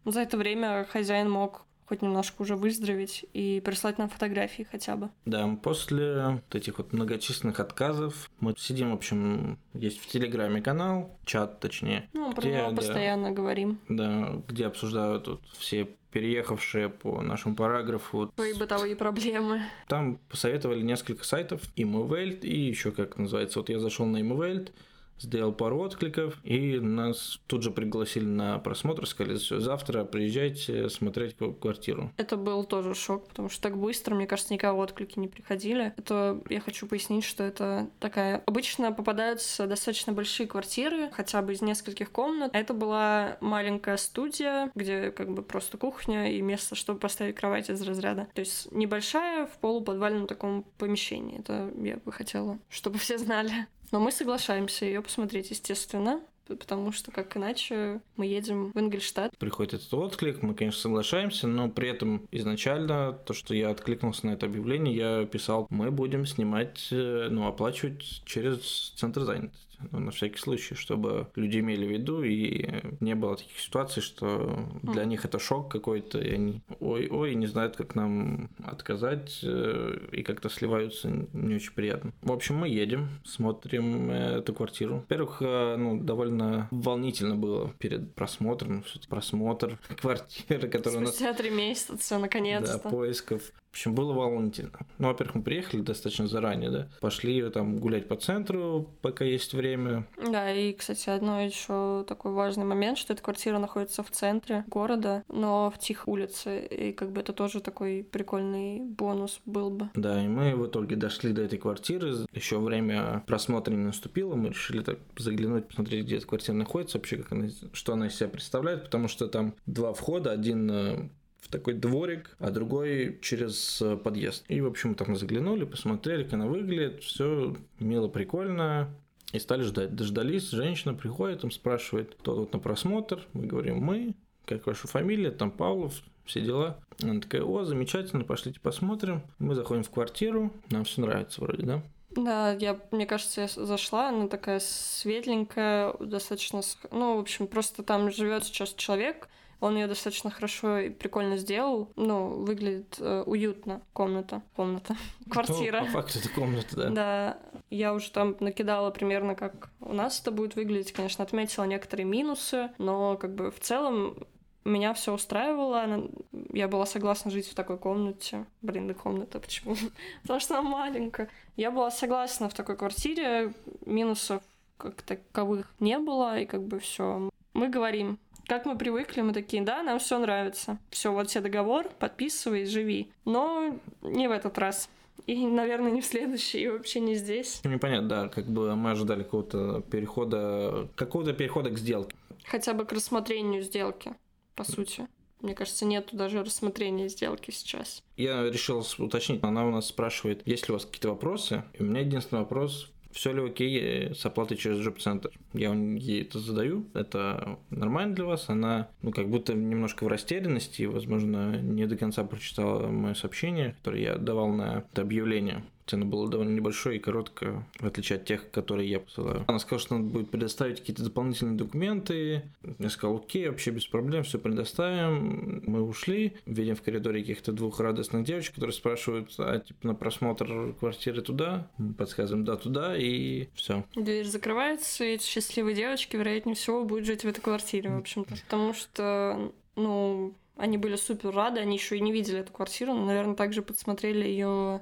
за 0.06 0.22
это 0.22 0.38
время 0.38 0.86
хозяин 0.90 1.30
мог 1.30 1.67
хоть 1.88 2.02
немножко 2.02 2.42
уже 2.42 2.56
выздороветь 2.56 3.26
и 3.34 3.62
прислать 3.64 3.98
нам 3.98 4.10
фотографии 4.10 4.68
хотя 4.70 4.96
бы. 4.96 5.10
Да, 5.26 5.48
после 5.62 6.28
вот 6.28 6.56
этих 6.56 6.78
вот 6.78 6.94
многочисленных 6.94 7.60
отказов 7.60 8.30
мы 8.40 8.54
сидим, 8.58 8.92
в 8.92 8.96
общем, 8.96 9.58
есть 9.74 10.00
в 10.00 10.08
Телеграме 10.08 10.62
канал, 10.62 11.18
чат 11.26 11.60
точнее. 11.60 12.10
Ну, 12.14 12.34
про 12.34 12.48
него 12.48 12.76
постоянно 12.76 13.32
говорим. 13.32 13.80
Да, 13.88 14.42
где 14.48 14.68
обсуждают 14.68 15.28
вот 15.28 15.42
все 15.58 15.88
переехавшие 16.12 16.90
по 16.90 17.22
нашему 17.22 17.56
параграфу. 17.56 18.32
Свои 18.36 18.54
бытовые 18.54 18.96
проблемы. 18.96 19.62
Там 19.88 20.20
посоветовали 20.30 20.82
несколько 20.82 21.24
сайтов, 21.24 21.62
и 21.76 21.84
и 21.84 22.60
еще 22.60 22.92
как 22.92 23.18
называется, 23.18 23.60
вот 23.60 23.70
я 23.70 23.80
зашел 23.80 24.06
на 24.06 24.18
Immovelt, 24.18 24.72
сделал 25.20 25.52
пару 25.52 25.80
откликов, 25.80 26.38
и 26.44 26.80
нас 26.80 27.40
тут 27.48 27.64
же 27.64 27.72
пригласили 27.72 28.26
на 28.26 28.60
просмотр, 28.60 29.08
сказали, 29.08 29.38
все, 29.38 29.60
завтра 29.60 30.04
приезжайте 30.04 30.90
смотреть 30.90 31.36
квартиру. 31.60 32.12
Это 32.18 32.38
был 32.38 32.64
тоже 32.64 32.96
шок, 32.96 33.28
потому 33.28 33.50
что 33.50 33.62
так 33.62 33.78
быстро, 33.78 34.16
мне 34.16 34.28
кажется, 34.28 34.54
никого 34.54 34.82
отклики 34.82 35.20
не 35.20 35.28
приходили. 35.28 35.94
Это 35.98 36.42
я 36.50 36.60
хочу 36.60 36.88
пояснить, 36.88 37.24
что 37.24 37.44
это 37.44 37.90
такая... 38.00 38.44
Обычно 38.46 38.92
попадаются 38.92 39.68
достаточно 39.68 40.14
большие 40.14 40.48
квартиры, 40.48 41.10
хотя 41.12 41.42
бы 41.42 41.54
из 41.54 41.62
нескольких 41.62 42.12
комнат. 42.12 42.52
Это 42.54 42.74
была 42.74 43.38
маленькая 43.42 43.98
студия, 43.98 44.72
где 44.76 45.12
как 45.12 45.34
бы 45.34 45.42
просто 45.42 45.78
кухня 45.78 46.32
и 46.32 46.42
место, 46.42 46.76
чтобы 46.76 47.00
поставить 47.00 47.36
кровать 47.36 47.70
из 47.70 47.82
разряда. 47.82 48.28
То 48.34 48.42
есть 48.42 48.72
небольшая 48.72 49.46
в 49.48 49.58
полуподвальном 49.60 50.28
таком 50.28 50.66
помещении. 50.78 51.40
Это 51.40 51.72
я 51.78 51.98
бы 51.98 52.12
хотела, 52.12 52.60
чтобы 52.70 52.98
все 53.00 53.18
знали. 53.18 53.68
Но 53.92 54.00
мы 54.00 54.12
соглашаемся 54.12 54.86
ее 54.86 55.02
посмотреть, 55.02 55.52
естественно 55.52 56.22
потому 56.56 56.92
что 56.92 57.12
как 57.12 57.36
иначе 57.38 58.02
мы 58.16 58.26
едем 58.26 58.72
в 58.74 58.80
Ингельштадт. 58.80 59.38
Приходит 59.38 59.76
этот 59.76 59.94
отклик, 59.94 60.42
мы, 60.42 60.54
конечно, 60.54 60.82
соглашаемся, 60.82 61.48
но 61.48 61.70
при 61.70 61.90
этом 61.90 62.28
изначально 62.32 63.14
то, 63.14 63.34
что 63.34 63.54
я 63.54 63.70
откликнулся 63.70 64.28
на 64.28 64.32
это 64.32 64.46
объявление, 64.46 64.96
я 64.96 65.26
писал, 65.26 65.68
мы 65.70 65.92
будем 65.92 66.26
снимать, 66.26 66.88
э, 66.92 67.28
ну, 67.30 67.48
оплачивать 67.48 68.22
через 68.26 68.94
центр 68.96 69.24
занятости 69.24 69.68
ну, 69.92 70.00
на 70.00 70.12
всякий 70.12 70.40
случай, 70.40 70.76
чтобы 70.76 71.28
люди 71.36 71.60
имели 71.60 71.86
в 71.86 71.92
виду 71.92 72.24
и 72.24 72.68
не 73.00 73.16
было 73.16 73.36
таких 73.36 73.60
ситуаций, 73.60 74.02
что 74.02 74.68
для 74.84 75.06
них 75.06 75.26
это 75.26 75.40
шок 75.40 75.72
какой-то, 75.72 76.20
и 76.20 76.34
они 76.34 76.62
ой-ой, 76.80 77.36
не 77.36 77.48
знают, 77.48 77.76
как 77.76 77.96
нам 77.96 78.50
отказать, 78.64 79.40
э, 79.44 79.98
и 80.12 80.24
как-то 80.24 80.50
сливаются 80.50 81.10
не 81.34 81.56
очень 81.56 81.74
приятно. 81.74 82.12
В 82.22 82.32
общем, 82.32 82.56
мы 82.56 82.70
едем, 82.70 83.10
смотрим 83.24 84.10
э, 84.10 84.38
эту 84.40 84.54
квартиру. 84.54 84.96
Во-первых, 84.96 85.42
ну, 85.42 86.00
довольно 86.02 86.37
волнительно 86.72 87.36
было 87.36 87.70
перед 87.80 88.14
просмотром, 88.16 88.84
просмотр 89.10 89.80
квартиры, 90.02 90.68
которая 90.68 91.00
у 91.00 91.02
нас... 91.02 91.10
Спустя 91.12 91.34
три 91.34 91.50
месяца, 91.50 92.18
наконец-то. 92.18 92.82
Да, 92.84 92.90
поисков 92.90 93.52
общем, 93.78 93.94
было 93.94 94.12
волнительно. 94.12 94.72
Ну, 94.98 95.08
во-первых, 95.08 95.36
мы 95.36 95.44
приехали 95.44 95.82
достаточно 95.82 96.28
заранее, 96.28 96.72
да. 96.72 96.88
Пошли 97.00 97.48
там 97.52 97.78
гулять 97.78 98.08
по 98.08 98.16
центру, 98.16 98.90
пока 99.02 99.24
есть 99.24 99.54
время. 99.54 100.08
Да, 100.18 100.52
и, 100.52 100.74
кстати, 100.74 101.10
одно 101.12 101.42
еще 101.42 102.04
такой 102.08 102.32
важный 102.32 102.66
момент, 102.66 102.98
что 102.98 103.14
эта 103.14 103.22
квартира 103.22 103.60
находится 103.60 104.02
в 104.02 104.10
центре 104.10 104.64
города, 104.68 105.24
но 105.28 105.70
в 105.70 105.78
тихой 105.78 106.12
улице. 106.12 106.66
И 106.66 106.92
как 106.92 107.12
бы 107.12 107.22
это 107.22 107.34
тоже 107.34 107.62
такой 107.62 108.04
прикольный 108.04 108.80
бонус 108.80 109.40
был 109.46 109.70
бы. 109.70 109.90
Да, 109.94 110.24
и 110.24 110.28
мы 110.28 110.56
в 110.56 110.66
итоге 110.66 110.96
дошли 110.96 111.32
до 111.32 111.44
этой 111.44 111.60
квартиры. 111.60 112.16
Еще 112.34 112.58
время 112.58 113.24
просмотра 113.28 113.74
не 113.74 113.86
наступило. 113.86 114.34
Мы 114.34 114.50
решили 114.50 114.82
так 114.82 114.98
заглянуть, 115.18 115.68
посмотреть, 115.68 116.06
где 116.06 116.18
эта 116.28 116.30
квартира 116.30 116.56
находится, 116.56 116.98
вообще, 116.98 117.18
как 117.18 117.32
она, 117.32 117.50
что 117.74 117.94
она 117.94 118.08
из 118.08 118.16
себя 118.16 118.30
представляет, 118.30 118.84
потому 118.86 119.08
что 119.08 119.28
там 119.28 119.56
два 119.66 119.94
входа. 119.94 120.32
Один 120.32 120.70
э, 120.70 121.10
в 121.40 121.50
такой 121.50 121.74
дворик, 121.74 122.36
а 122.40 122.52
другой 122.52 123.20
через 123.22 123.82
э, 123.82 123.98
подъезд. 123.98 124.44
И, 124.50 124.60
в 124.62 124.68
общем, 124.68 124.96
там 124.96 125.16
заглянули, 125.16 125.66
посмотрели, 125.66 126.24
как 126.24 126.34
она 126.34 126.48
выглядит, 126.48 127.04
все 127.04 127.56
мило, 127.80 128.08
прикольно. 128.08 128.90
И 129.34 129.40
стали 129.40 129.64
ждать. 129.64 129.94
Дождались, 129.94 130.52
женщина 130.52 130.94
приходит, 130.94 131.42
там 131.42 131.52
спрашивает, 131.52 132.16
кто 132.16 132.36
тут 132.36 132.54
на 132.54 132.60
просмотр. 132.60 133.22
Мы 133.34 133.46
говорим, 133.46 133.78
мы, 133.78 134.16
как 134.46 134.66
ваша 134.66 134.88
фамилия, 134.88 135.32
там 135.32 135.52
Павлов, 135.52 136.02
все 136.26 136.42
дела. 136.42 136.80
Она 137.02 137.20
такая, 137.20 137.44
о, 137.44 137.64
замечательно, 137.64 138.24
пошлите 138.24 138.60
посмотрим. 138.60 139.22
Мы 139.40 139.56
заходим 139.56 139.84
в 139.84 139.90
квартиру, 139.90 140.52
нам 140.70 140.86
все 140.86 141.02
нравится 141.02 141.42
вроде, 141.42 141.64
да? 141.64 141.84
Да, 142.18 142.54
я, 142.54 142.80
мне 142.92 143.06
кажется, 143.06 143.42
я 143.42 143.48
зашла, 143.48 144.10
она 144.10 144.28
такая 144.28 144.60
светленькая, 144.60 145.94
достаточно, 146.00 146.62
ну, 146.92 147.18
в 147.18 147.20
общем, 147.20 147.48
просто 147.48 147.84
там 147.84 148.12
живет 148.12 148.44
сейчас 148.44 148.74
человек, 148.74 149.30
он 149.60 149.76
ее 149.76 149.88
достаточно 149.88 150.30
хорошо 150.30 150.78
и 150.80 150.90
прикольно 150.90 151.38
сделал. 151.38 151.90
Ну, 151.96 152.28
выглядит 152.44 152.98
э, 153.00 153.24
уютно. 153.26 153.82
Комната. 153.92 154.44
Комната. 154.56 154.96
Квартира. 155.30 155.80
Ну, 155.80 155.86
по 155.88 155.92
факту 155.94 156.20
это 156.20 156.30
комната, 156.30 156.76
да. 156.76 156.90
Да. 156.90 157.38
Я 157.72 157.94
уже 157.94 158.12
там 158.12 158.36
накидала 158.40 158.92
примерно, 158.92 159.34
как 159.34 159.70
у 159.80 159.94
нас 159.94 160.22
это 160.22 160.32
будет 160.32 160.56
выглядеть. 160.56 160.92
Конечно, 160.92 161.24
отметила 161.24 161.64
некоторые 161.64 162.06
минусы, 162.06 162.70
но 162.78 163.18
как 163.18 163.34
бы 163.34 163.50
в 163.50 163.60
целом 163.60 164.28
меня 164.68 164.94
все 164.94 165.14
устраивало. 165.14 166.10
Я 166.52 166.68
была 166.68 166.86
согласна 166.86 167.32
жить 167.32 167.48
в 167.48 167.56
такой 167.56 167.78
комнате. 167.78 168.46
Блин, 168.62 168.88
да 168.88 168.94
комната 168.94 169.40
почему? 169.40 169.76
Потому 170.22 170.40
что 170.40 170.60
она 170.60 170.70
маленькая. 170.70 171.30
Я 171.56 171.72
была 171.72 171.92
согласна 171.92 172.50
в 172.50 172.54
такой 172.54 172.76
квартире. 172.78 173.54
Минусов 173.86 174.44
как 174.78 175.02
таковых 175.02 175.74
не 175.80 175.98
было, 175.98 176.40
и 176.40 176.46
как 176.46 176.64
бы 176.64 176.80
все. 176.80 177.30
Мы 177.54 177.70
говорим, 177.70 178.20
как 178.46 178.66
мы 178.66 178.78
привыкли, 178.78 179.22
мы 179.22 179.34
такие, 179.34 179.64
да, 179.64 179.84
нам 179.84 180.00
все 180.00 180.20
нравится. 180.20 180.78
Все, 180.90 181.12
вот 181.12 181.28
тебе 181.28 181.42
договор, 181.42 181.90
подписывай, 182.00 182.66
живи. 182.66 183.12
Но 183.26 183.78
не 184.02 184.28
в 184.28 184.32
этот 184.32 184.58
раз. 184.58 184.90
И, 185.26 185.46
наверное, 185.46 185.92
не 185.92 186.02
в 186.02 186.06
следующий, 186.06 186.62
и 186.62 186.68
вообще 186.70 187.02
не 187.02 187.16
здесь. 187.16 187.62
Непонятно, 187.66 188.08
да, 188.08 188.28
как 188.30 188.46
бы 188.46 188.76
мы 188.76 188.92
ожидали 188.92 189.24
какого-то 189.24 189.82
перехода, 189.92 190.88
какого-то 190.96 191.34
перехода 191.34 191.70
к 191.70 191.78
сделке. 191.78 192.16
Хотя 192.46 192.74
бы 192.74 192.86
к 192.86 192.94
рассмотрению 192.94 193.62
сделки, 193.62 194.14
по 194.58 194.66
сути. 194.66 195.08
Мне 195.42 195.54
кажется, 195.54 195.86
нету 195.86 196.18
даже 196.18 196.44
рассмотрения 196.44 197.08
сделки 197.08 197.52
сейчас. 197.52 198.04
Я 198.18 198.50
решил 198.50 198.84
уточнить. 198.98 199.44
Она 199.44 199.66
у 199.68 199.72
нас 199.72 199.88
спрашивает, 199.88 200.42
есть 200.46 200.68
ли 200.68 200.72
у 200.72 200.76
вас 200.76 200.86
какие-то 200.86 201.10
вопросы. 201.10 201.64
И 201.74 201.84
у 201.84 201.86
меня 201.86 202.02
единственный 202.02 202.40
вопрос, 202.40 202.92
все 203.12 203.32
ли 203.34 203.46
окей 203.46 204.16
с 204.16 204.26
оплатой 204.26 204.58
через 204.58 204.80
джоб-центр. 204.80 205.32
Я 205.54 205.74
ей 205.74 206.24
это 206.24 206.40
задаю, 206.40 206.86
это 206.96 207.60
нормально 207.70 208.16
для 208.16 208.26
вас, 208.26 208.50
она 208.50 208.90
ну, 209.02 209.12
как 209.12 209.30
будто 209.30 209.54
немножко 209.54 210.04
в 210.04 210.08
растерянности, 210.08 210.84
возможно, 210.84 211.60
не 211.62 211.86
до 211.86 211.98
конца 211.98 212.24
прочитала 212.24 212.88
мое 212.88 213.14
сообщение, 213.14 213.76
которое 213.78 214.02
я 214.02 214.16
давал 214.18 214.50
на 214.50 214.86
это 214.92 215.04
объявление. 215.04 215.64
Цена 215.88 216.06
была 216.06 216.28
довольно 216.28 216.54
небольшой 216.54 216.98
и 216.98 217.00
короткая, 217.00 217.66
в 217.80 217.86
отличие 217.86 218.18
от 218.18 218.26
тех, 218.26 218.52
которые 218.52 218.90
я 218.90 219.00
посылаю. 219.00 219.46
Она 219.48 219.58
сказала, 219.58 219.80
что 219.80 219.98
надо 219.98 220.10
будет 220.10 220.30
предоставить 220.30 220.82
какие-то 220.82 221.04
дополнительные 221.04 221.56
документы. 221.56 222.44
Я 222.78 222.90
сказал, 222.90 223.16
окей, 223.18 223.48
вообще 223.48 223.72
без 223.72 223.86
проблем, 223.88 224.24
все 224.24 224.38
предоставим. 224.38 225.64
Мы 225.66 225.82
ушли, 225.82 226.34
видим 226.46 226.76
в 226.76 226.82
коридоре 226.82 227.22
каких-то 227.22 227.54
двух 227.54 227.80
радостных 227.80 228.26
девочек, 228.26 228.56
которые 228.56 228.74
спрашивают, 228.74 229.34
а 229.38 229.60
типа 229.60 229.88
на 229.88 229.96
просмотр 229.96 230.76
квартиры 230.78 231.22
туда? 231.22 231.70
Мы 231.78 231.94
подсказываем, 231.94 232.44
да, 232.44 232.58
туда, 232.58 232.98
и 232.98 233.48
все. 233.54 233.86
Дверь 233.96 234.26
закрывается, 234.26 235.06
и 235.06 235.14
эти 235.14 235.24
счастливые 235.24 235.76
девочки, 235.76 236.18
вероятнее 236.18 236.56
всего, 236.56 236.84
будут 236.84 237.06
жить 237.06 237.24
в 237.24 237.28
этой 237.28 237.40
квартире, 237.40 237.92
в 237.92 237.98
общем-то. 237.98 238.36
Потому 238.44 238.74
что, 238.74 239.54
ну, 239.78 240.34
они 240.58 240.78
были 240.78 240.98
супер 240.98 241.32
рады, 241.32 241.62
они 241.62 241.78
еще 241.78 241.98
и 241.98 242.02
не 242.02 242.12
видели 242.12 242.40
эту 242.40 242.52
квартиру, 242.52 242.94
но, 242.94 243.06
наверное, 243.06 243.36
также 243.36 243.62
подсмотрели 243.62 244.26
ее 244.26 244.82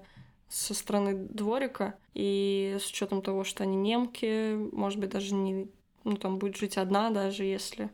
со 0.56 0.74
стороны 0.74 1.16
дворика, 1.16 1.96
и 2.14 2.78
с 2.80 2.88
учетом 2.88 3.22
того, 3.22 3.44
что 3.44 3.64
они 3.64 3.76
немки, 3.76 4.56
может 4.72 5.00
быть, 5.00 5.10
даже 5.10 5.34
не, 5.34 5.68
ну, 6.06 6.16
там 6.16 6.40
будет 6.40 6.56
жить 6.56 6.78
одна, 6.78 7.10
даже 7.10 7.44
если, 7.44 7.90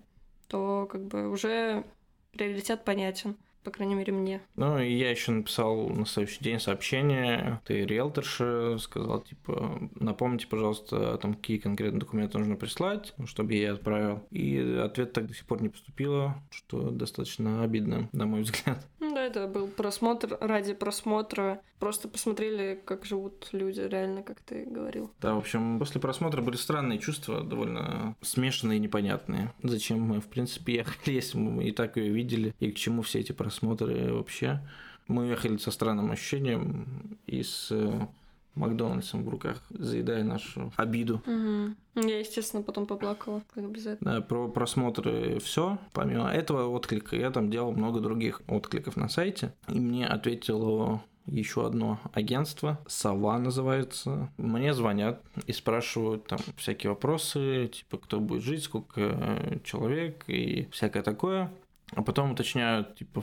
то 0.48 0.88
как 0.91 1.03
бы 1.08 1.27
уже 1.30 1.84
приоритет 2.32 2.86
понятен 2.86 3.36
по 3.63 3.72
крайней 3.72 3.96
мере, 3.96 4.12
мне. 4.12 4.41
Ну, 4.56 4.80
и 4.80 4.91
я 4.91 5.12
еще 5.12 5.32
написал 5.32 5.89
на 5.89 6.06
следующий 6.06 6.44
день 6.44 6.60
сообщение, 6.60 7.62
ты 7.65 7.86
риэлторша, 7.86 8.77
сказал, 8.80 9.22
типа, 9.22 9.89
напомните, 9.96 10.48
пожалуйста, 10.48 11.18
там, 11.18 11.36
какие 11.36 11.58
конкретные 11.58 12.00
документы 12.00 12.38
нужно 12.39 12.56
прислать, 12.56 13.13
чтобы 13.25 13.53
я 13.53 13.74
отправил. 13.74 14.24
И 14.32 14.58
ответ 14.84 15.13
так 15.13 15.27
до 15.27 15.34
сих 15.34 15.46
пор 15.46 15.62
не 15.62 15.70
поступило, 15.70 16.41
что 16.50 16.89
достаточно 16.89 17.63
обидно, 17.63 18.10
на 18.13 18.25
мой 18.25 18.41
взгляд. 18.41 18.86
Да, 19.22 19.28
это 19.28 19.48
был 19.48 19.68
просмотр 19.68 20.38
ради 20.40 20.74
просмотра. 20.74 21.62
Просто 21.80 22.08
посмотрели, 22.08 22.80
как 22.86 23.06
живут 23.06 23.50
люди, 23.51 23.82
реально, 23.82 24.24
как 24.24 24.42
ты 24.42 24.66
говорил. 24.66 25.12
Да, 25.22 25.36
в 25.36 25.40
общем, 25.40 25.80
после 25.80 26.01
просмотра 26.01 26.42
были 26.42 26.56
странные 26.56 26.98
чувства, 27.00 27.44
довольно 27.44 28.16
смешанные 28.22 28.78
и 28.78 28.82
непонятные. 28.82 29.54
Зачем 29.63 30.01
мы, 30.01 30.22
в 30.22 30.28
принципе, 30.28 30.75
ехали, 30.75 30.98
если 31.16 31.38
мы 31.38 31.66
и 31.66 31.72
так 31.72 31.98
ее 31.98 32.12
видели, 32.12 32.56
и 32.60 32.72
к 32.72 32.78
чему 32.78 33.01
все 33.04 33.20
эти 33.20 33.32
просмотры 33.32 33.51
просмотры 33.51 34.13
вообще. 34.13 34.60
Мы 35.08 35.28
ехали 35.28 35.58
со 35.58 35.72
странным 35.72 36.12
ощущением 36.12 37.18
и 37.28 37.44
с 37.44 37.68
э, 37.72 38.08
Макдональдсом 38.55 39.24
в 39.24 39.29
руках, 39.29 39.62
заедая 39.70 40.24
нашу 40.24 40.72
обиду. 40.75 41.22
Угу. 41.25 42.08
Я, 42.08 42.20
естественно, 42.20 42.63
потом 42.63 42.86
поплакала, 42.86 43.41
как 43.53 43.70
без 43.70 43.86
этого. 43.86 44.13
Да, 44.13 44.22
про 44.22 44.48
просмотры 44.48 45.39
все. 45.39 45.77
Помимо 45.93 46.29
этого 46.29 46.67
отклика, 46.67 47.15
я 47.15 47.31
там 47.31 47.50
делал 47.50 47.72
много 47.72 48.00
других 48.00 48.41
откликов 48.48 48.98
на 48.98 49.10
сайте. 49.10 49.53
И 49.70 49.79
мне 49.79 50.08
ответило 50.08 51.01
еще 51.25 51.65
одно 51.65 52.00
агентство, 52.13 52.79
Сова 52.88 53.38
называется. 53.38 54.29
Мне 54.38 54.74
звонят 54.74 55.22
и 55.48 55.53
спрашивают 55.53 56.27
там 56.27 56.39
всякие 56.58 56.91
вопросы, 56.91 57.70
типа 57.74 57.98
кто 57.98 58.20
будет 58.20 58.43
жить, 58.43 58.63
сколько 58.63 59.01
э, 59.01 59.60
человек 59.63 60.24
и 60.27 60.67
всякое 60.72 61.03
такое. 61.03 61.51
А 61.93 62.03
потом 62.03 62.31
уточняют, 62.31 62.95
типа, 62.95 63.21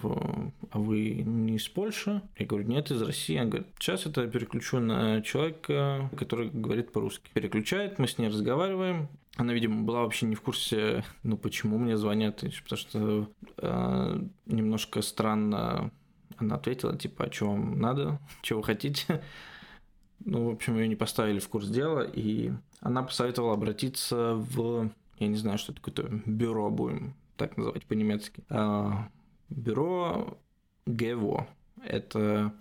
а 0.70 0.78
вы 0.78 1.22
не 1.25 1.56
из 1.56 1.66
Польши? 1.68 2.22
Я 2.37 2.46
говорю, 2.46 2.66
нет, 2.66 2.90
из 2.90 3.00
России. 3.00 3.37
Она 3.37 3.48
говорит, 3.48 3.68
сейчас 3.78 4.04
это 4.04 4.26
переключу 4.26 4.78
на 4.78 5.22
человека, 5.22 6.10
который 6.16 6.50
говорит 6.50 6.92
по-русски. 6.92 7.30
Переключает, 7.32 7.98
мы 7.98 8.06
с 8.06 8.18
ней 8.18 8.28
разговариваем. 8.28 9.08
Она, 9.37 9.54
видимо, 9.54 9.84
была 9.84 10.02
вообще 10.02 10.26
не 10.26 10.34
в 10.34 10.42
курсе, 10.42 11.04
ну, 11.22 11.38
почему 11.38 11.78
мне 11.78 11.96
звонят, 11.96 12.44
потому 12.64 12.78
что 12.78 13.30
э, 13.56 14.20
немножко 14.46 15.00
странно 15.00 15.92
она 16.37 16.56
ответила, 16.56 16.96
типа, 16.96 17.25
а 17.25 17.32
что 17.32 17.46
вам 17.46 17.78
надо, 17.78 18.20
что 18.42 18.56
вы 18.56 18.64
хотите? 18.64 19.22
Ну, 20.25 20.50
в 20.50 20.54
общем, 20.54 20.76
ее 20.76 20.88
не 20.88 20.96
поставили 20.96 21.38
в 21.38 21.48
курс 21.48 21.68
дела, 21.68 22.02
и 22.02 22.52
она 22.80 23.04
посоветовала 23.04 23.54
обратиться 23.54 24.34
в, 24.34 24.90
я 25.18 25.26
не 25.28 25.37
знаю, 25.37 25.58
что 25.58 25.72
это 25.72 25.80
какое-то 25.80 26.22
бюро 26.26 26.70
будем 26.70 27.14
так 27.38 27.57
называть 27.57 27.87
по-немецки. 27.87 28.45
А, 28.50 29.09
бюро 29.49 30.38
ГЕВО. 30.87 31.49
Это 31.83 32.52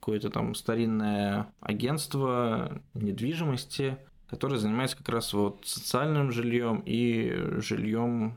какое-то 0.00 0.30
там 0.30 0.54
старинное 0.54 1.52
агентство 1.60 2.82
недвижимости, 2.94 3.98
которое 4.28 4.58
занимается 4.58 4.96
как 4.96 5.08
раз 5.08 5.32
вот 5.32 5.60
социальным 5.64 6.32
жильем 6.32 6.82
и 6.84 7.32
жильем 7.60 8.36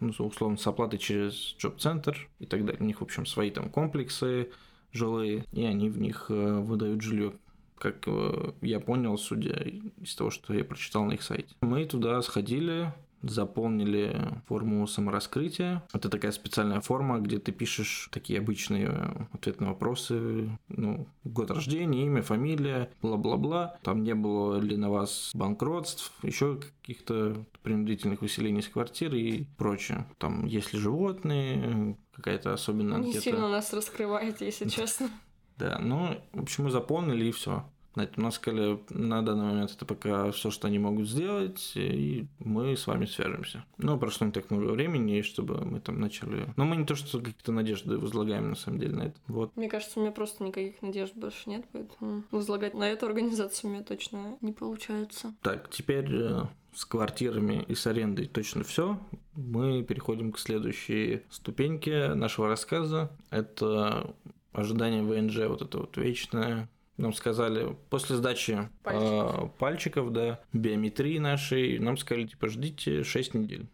ну, 0.00 0.08
условно, 0.18 0.56
с 0.56 0.66
оплатой 0.66 0.98
через 0.98 1.54
джоб-центр 1.58 2.28
и 2.38 2.46
так 2.46 2.64
далее. 2.64 2.80
У 2.80 2.84
них, 2.84 3.00
в 3.00 3.04
общем, 3.04 3.26
свои 3.26 3.50
там 3.50 3.68
комплексы 3.68 4.50
жилые, 4.92 5.44
и 5.52 5.64
они 5.64 5.90
в 5.90 5.98
них 5.98 6.26
э, 6.30 6.60
выдают 6.60 7.02
жилье 7.02 7.34
как 7.80 8.06
э, 8.06 8.52
я 8.60 8.78
понял, 8.78 9.16
судя 9.16 9.54
из 9.54 10.14
того, 10.14 10.30
что 10.30 10.52
я 10.52 10.64
прочитал 10.64 11.04
на 11.06 11.12
их 11.12 11.22
сайте. 11.22 11.54
Мы 11.62 11.86
туда 11.86 12.20
сходили, 12.22 12.92
заполнили 13.22 14.42
форму 14.46 14.86
самораскрытия. 14.86 15.82
Это 15.92 16.08
такая 16.08 16.32
специальная 16.32 16.80
форма, 16.80 17.18
где 17.20 17.38
ты 17.38 17.52
пишешь 17.52 18.08
такие 18.10 18.38
обычные 18.38 19.26
ответы 19.32 19.64
на 19.64 19.70
вопросы, 19.70 20.50
ну, 20.68 21.06
год 21.24 21.50
рождения, 21.50 22.06
имя, 22.06 22.22
фамилия, 22.22 22.90
бла-бла-бла. 23.02 23.78
Там 23.82 24.02
не 24.02 24.14
было 24.14 24.58
ли 24.58 24.76
на 24.76 24.90
вас 24.90 25.30
банкротств, 25.34 26.12
еще 26.22 26.60
каких-то 26.80 27.44
принудительных 27.62 28.22
выселений 28.22 28.60
из 28.60 28.68
квартиры 28.68 29.20
и 29.20 29.46
прочее. 29.56 30.06
Там, 30.18 30.46
есть 30.46 30.72
ли 30.72 30.78
животные, 30.78 31.96
какая-то 32.14 32.52
особенная 32.52 32.96
анкета. 32.96 33.16
Не 33.16 33.22
сильно 33.22 33.48
нас 33.48 33.72
раскрывает, 33.72 34.40
если 34.40 34.68
честно. 34.68 35.10
Да, 35.56 35.78
ну, 35.78 36.18
в 36.32 36.42
общем, 36.42 36.64
мы 36.64 36.70
заполнили 36.70 37.26
и 37.26 37.32
все. 37.32 37.64
Нас 37.94 38.34
сказали, 38.34 38.78
на 38.90 39.22
данный 39.22 39.44
момент 39.44 39.72
это 39.72 39.84
пока 39.84 40.30
все, 40.30 40.50
что 40.50 40.68
они 40.68 40.78
могут 40.78 41.08
сделать, 41.08 41.72
и 41.74 42.26
мы 42.38 42.76
с 42.76 42.86
вами 42.86 43.06
свяжемся. 43.06 43.64
Но 43.78 43.98
прошло 43.98 44.26
не 44.26 44.32
так 44.32 44.50
много 44.50 44.70
времени, 44.70 45.22
чтобы 45.22 45.64
мы 45.64 45.80
там 45.80 46.00
начали... 46.00 46.52
Но 46.56 46.64
мы 46.64 46.76
не 46.76 46.86
то, 46.86 46.94
что 46.94 47.18
какие-то 47.18 47.52
надежды 47.52 47.98
возлагаем, 47.98 48.50
на 48.50 48.54
самом 48.54 48.78
деле, 48.78 48.96
на 48.96 49.02
это. 49.02 49.16
Вот. 49.26 49.56
Мне 49.56 49.68
кажется, 49.68 49.98
у 49.98 50.02
меня 50.02 50.12
просто 50.12 50.44
никаких 50.44 50.80
надежд 50.82 51.14
больше 51.16 51.50
нет, 51.50 51.64
поэтому 51.72 52.24
возлагать 52.30 52.74
на 52.74 52.88
эту 52.88 53.06
организацию 53.06 53.70
у 53.70 53.74
меня 53.74 53.82
точно 53.82 54.38
не 54.40 54.52
получается. 54.52 55.34
Так, 55.42 55.68
теперь 55.70 56.08
э, 56.10 56.42
с 56.74 56.84
квартирами 56.84 57.64
и 57.66 57.74
с 57.74 57.86
арендой 57.86 58.26
точно 58.26 58.62
все. 58.62 58.98
Мы 59.34 59.82
переходим 59.82 60.32
к 60.32 60.38
следующей 60.38 61.22
ступеньке 61.30 62.14
нашего 62.14 62.48
рассказа. 62.48 63.10
Это 63.30 64.14
ожидание 64.52 65.02
ВНЖ, 65.02 65.48
вот 65.48 65.62
это 65.62 65.78
вот 65.78 65.96
вечное, 65.96 66.68
нам 67.00 67.12
сказали, 67.12 67.76
после 67.88 68.16
сдачи 68.16 68.68
пальчиков, 68.82 69.44
э, 69.44 69.48
пальчиков 69.58 70.12
да, 70.12 70.40
биометрии 70.52 71.18
нашей, 71.18 71.78
нам 71.78 71.96
сказали, 71.96 72.26
типа, 72.26 72.48
ждите 72.48 73.04
6 73.04 73.34
недель. 73.34 73.66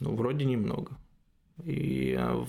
Ну, 0.00 0.14
вроде 0.14 0.44
немного. 0.44 0.96
И 1.64 2.14
а, 2.18 2.46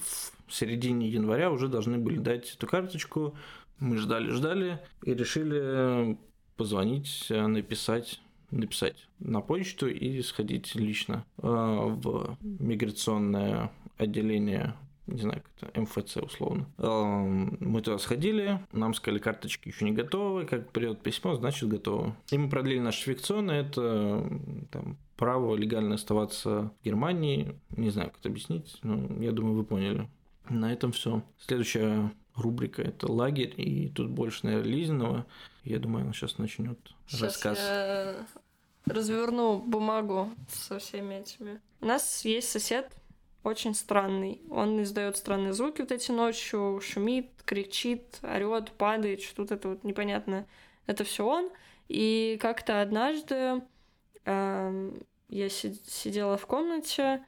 в 0.48 0.53
середине 0.53 1.10
января 1.10 1.51
уже 1.51 1.68
должны 1.68 1.98
были 1.98 2.18
дать 2.18 2.53
эту 2.56 2.68
карточку. 2.68 3.36
Мы 3.80 3.98
ждали-ждали 3.98 4.80
и 5.03 5.13
решили 5.13 6.18
позвонить, 6.56 7.27
написать 7.30 8.22
написать 8.51 9.08
на 9.20 9.39
почту 9.39 9.88
и 9.88 10.22
сходить 10.22 10.75
лично 10.75 11.25
в 11.38 12.38
миграционное 12.41 13.72
отделение 13.98 14.75
не 15.12 15.22
знаю, 15.22 15.44
как 15.44 15.70
это, 15.70 15.82
МФЦ 15.82 16.18
условно. 16.18 16.68
Эм, 16.77 17.58
мы 17.60 17.82
туда 17.82 17.98
сходили, 17.98 18.60
нам 18.72 18.94
сказали, 18.94 19.20
карточки 19.20 19.70
еще 19.70 19.86
не 19.86 19.91
готовы, 19.91 20.46
как 20.46 20.72
придет 20.72 21.01
письмо, 21.01 21.36
значит 21.36 21.70
готово. 21.70 22.15
И 22.32 22.38
мы 22.38 22.50
продлили 22.50 22.80
наше 22.80 23.03
фикционное, 23.03 23.63
это 23.63 24.27
там, 24.72 24.98
право 25.18 25.56
легально 25.56 25.96
оставаться 25.96 26.72
в 26.82 26.86
Германии, 26.86 27.56
не 27.75 27.89
знаю, 27.89 28.10
как 28.10 28.20
это 28.20 28.30
объяснить, 28.30 28.77
но 28.84 29.22
я 29.24 29.32
думаю, 29.32 29.56
вы 29.56 29.63
поняли. 29.63 30.10
На 30.50 30.74
этом 30.74 30.91
все. 30.91 31.24
Следующая 31.39 32.12
рубрика 32.36 32.82
это 32.82 33.12
лагерь, 33.12 33.53
и 33.58 33.89
тут 33.89 34.10
больше, 34.10 34.46
наверное, 34.46 34.72
Лизиного. 34.72 35.25
Я 35.63 35.80
думаю, 35.80 36.03
она 36.03 36.13
сейчас 36.13 36.38
начнет 36.38 36.80
рассказ. 37.12 37.58
Я 37.60 38.25
разверну 38.86 39.60
бумагу 39.60 40.30
со 40.50 40.80
всеми 40.80 41.15
этими. 41.15 41.60
У 41.82 41.86
нас 41.86 42.25
есть 42.25 42.50
сосед, 42.50 42.91
очень 43.43 43.74
странный. 43.74 44.41
Он 44.50 44.81
издает 44.83 45.17
странные 45.17 45.53
звуки 45.53 45.81
вот 45.81 45.91
эти 45.91 46.12
ночью, 46.12 46.79
шумит, 46.83 47.29
кричит, 47.45 48.19
орет, 48.21 48.71
падает, 48.71 49.21
что-то 49.21 49.55
это 49.55 49.69
вот 49.69 49.83
непонятно. 49.83 50.45
Это 50.86 51.03
все 51.03 51.25
он. 51.25 51.50
И 51.88 52.38
как-то 52.41 52.81
однажды 52.81 53.62
э, 54.25 54.91
я 55.29 55.50
сидела 55.50 56.38
в 56.38 56.45
комнате, 56.45 57.24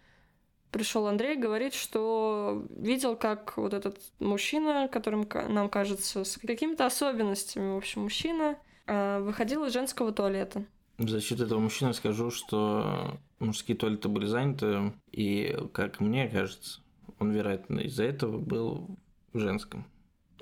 пришел 0.71 1.07
Андрей, 1.07 1.35
говорит, 1.35 1.73
что 1.73 2.65
видел, 2.69 3.15
как 3.15 3.57
вот 3.57 3.73
этот 3.73 3.99
мужчина, 4.19 4.87
которым 4.87 5.27
нам 5.49 5.69
кажется 5.69 6.23
с 6.23 6.37
какими-то 6.37 6.85
особенностями, 6.85 7.73
в 7.73 7.77
общем, 7.77 8.03
мужчина, 8.03 8.57
э, 8.87 9.19
выходил 9.19 9.65
из 9.65 9.73
женского 9.73 10.11
туалета. 10.11 10.65
В 10.97 11.09
защиту 11.09 11.45
этого 11.45 11.59
мужчины 11.59 11.93
скажу, 11.93 12.29
что 12.29 13.17
мужские 13.43 13.77
туалеты 13.77 14.09
были 14.09 14.25
заняты, 14.25 14.93
и, 15.11 15.55
как 15.73 15.99
мне 15.99 16.27
кажется, 16.27 16.81
он, 17.19 17.31
вероятно, 17.31 17.79
из-за 17.81 18.03
этого 18.03 18.37
был 18.37 18.97
в 19.31 19.39
женском. 19.39 19.85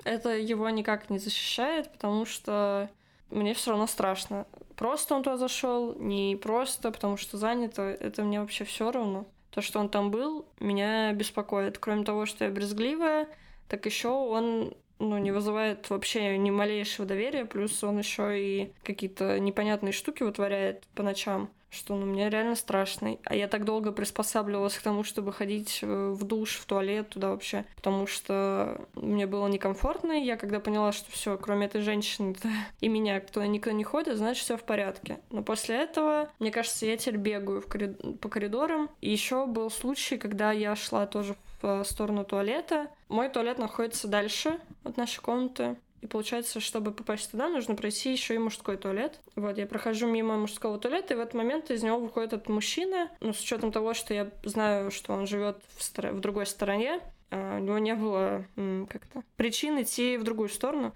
Это 0.04 0.30
его 0.36 0.68
никак 0.70 1.10
не 1.10 1.18
защищает, 1.18 1.92
потому 1.92 2.24
что 2.24 2.90
мне 3.30 3.54
все 3.54 3.70
равно 3.70 3.86
страшно. 3.86 4.46
Просто 4.76 5.14
он 5.14 5.22
туда 5.22 5.36
зашел, 5.36 5.94
не 5.98 6.36
просто, 6.36 6.90
потому 6.90 7.16
что 7.16 7.38
занято, 7.38 7.82
это 7.82 8.22
мне 8.22 8.40
вообще 8.40 8.64
все 8.64 8.90
равно. 8.90 9.26
То, 9.50 9.60
что 9.60 9.80
он 9.80 9.88
там 9.88 10.10
был, 10.10 10.46
меня 10.60 11.12
беспокоит. 11.12 11.78
Кроме 11.78 12.04
того, 12.04 12.26
что 12.26 12.44
я 12.44 12.50
брезгливая, 12.50 13.28
так 13.68 13.84
еще 13.86 14.08
он 14.08 14.74
ну, 14.98 15.18
не 15.18 15.30
вызывает 15.30 15.88
вообще 15.90 16.38
ни 16.38 16.50
малейшего 16.50 17.06
доверия, 17.06 17.44
плюс 17.44 17.82
он 17.84 17.98
еще 17.98 18.38
и 18.40 18.72
какие-то 18.82 19.38
непонятные 19.38 19.92
штуки 19.92 20.22
вытворяет 20.22 20.84
по 20.94 21.02
ночам 21.02 21.50
что 21.72 21.96
ну, 21.96 22.04
мне 22.04 22.28
реально 22.28 22.54
страшно. 22.54 23.16
А 23.24 23.34
я 23.34 23.48
так 23.48 23.64
долго 23.64 23.92
приспосабливалась 23.92 24.76
к 24.76 24.82
тому, 24.82 25.04
чтобы 25.04 25.32
ходить 25.32 25.80
э, 25.82 26.10
в 26.10 26.22
душ, 26.24 26.56
в 26.56 26.66
туалет, 26.66 27.08
туда 27.08 27.30
вообще, 27.30 27.64
потому 27.76 28.06
что 28.06 28.86
мне 28.94 29.26
было 29.26 29.48
некомфортно. 29.48 30.12
И 30.12 30.24
я 30.24 30.36
когда 30.36 30.60
поняла, 30.60 30.92
что 30.92 31.10
все, 31.10 31.38
кроме 31.38 31.66
этой 31.66 31.80
женщины 31.80 32.36
и 32.80 32.88
меня, 32.88 33.20
кто 33.20 33.42
никто 33.44 33.70
не 33.70 33.84
ходит, 33.84 34.18
значит, 34.18 34.44
все 34.44 34.56
в 34.58 34.64
порядке. 34.64 35.18
Но 35.30 35.42
после 35.42 35.76
этого, 35.76 36.30
мне 36.38 36.50
кажется, 36.50 36.84
я 36.84 36.96
теперь 36.96 37.16
бегаю 37.16 37.62
в 37.62 37.66
корид... 37.66 38.20
по 38.20 38.28
коридорам. 38.28 38.90
И 39.00 39.10
еще 39.10 39.46
был 39.46 39.70
случай, 39.70 40.18
когда 40.18 40.52
я 40.52 40.76
шла 40.76 41.06
тоже 41.06 41.34
в 41.62 41.66
э, 41.66 41.84
сторону 41.84 42.24
туалета. 42.24 42.88
Мой 43.08 43.30
туалет 43.30 43.58
находится 43.58 44.08
дальше 44.08 44.58
от 44.84 44.98
нашей 44.98 45.20
комнаты. 45.20 45.76
И 46.02 46.08
получается, 46.08 46.58
чтобы 46.58 46.90
попасть 46.90 47.30
туда, 47.30 47.48
нужно 47.48 47.76
пройти 47.76 48.10
еще 48.10 48.34
и 48.34 48.38
мужской 48.38 48.76
туалет. 48.76 49.20
Вот, 49.36 49.56
я 49.56 49.66
прохожу 49.66 50.08
мимо 50.08 50.36
мужского 50.36 50.76
туалета, 50.76 51.14
и 51.14 51.16
в 51.16 51.20
этот 51.20 51.34
момент 51.34 51.70
из 51.70 51.84
него 51.84 51.98
выходит 51.98 52.32
этот 52.32 52.48
мужчина. 52.48 53.08
Ну, 53.20 53.32
с 53.32 53.40
учетом 53.40 53.70
того, 53.70 53.94
что 53.94 54.12
я 54.12 54.28
знаю, 54.42 54.90
что 54.90 55.12
он 55.12 55.28
живет 55.28 55.62
в, 55.76 55.82
стор... 55.82 56.08
в 56.08 56.18
другой 56.18 56.46
стороне, 56.46 57.00
а 57.30 57.58
у 57.58 57.60
него 57.60 57.78
не 57.78 57.94
было 57.94 58.44
как-то 58.88 59.22
причин 59.36 59.80
идти 59.80 60.16
в 60.16 60.24
другую 60.24 60.48
сторону. 60.48 60.92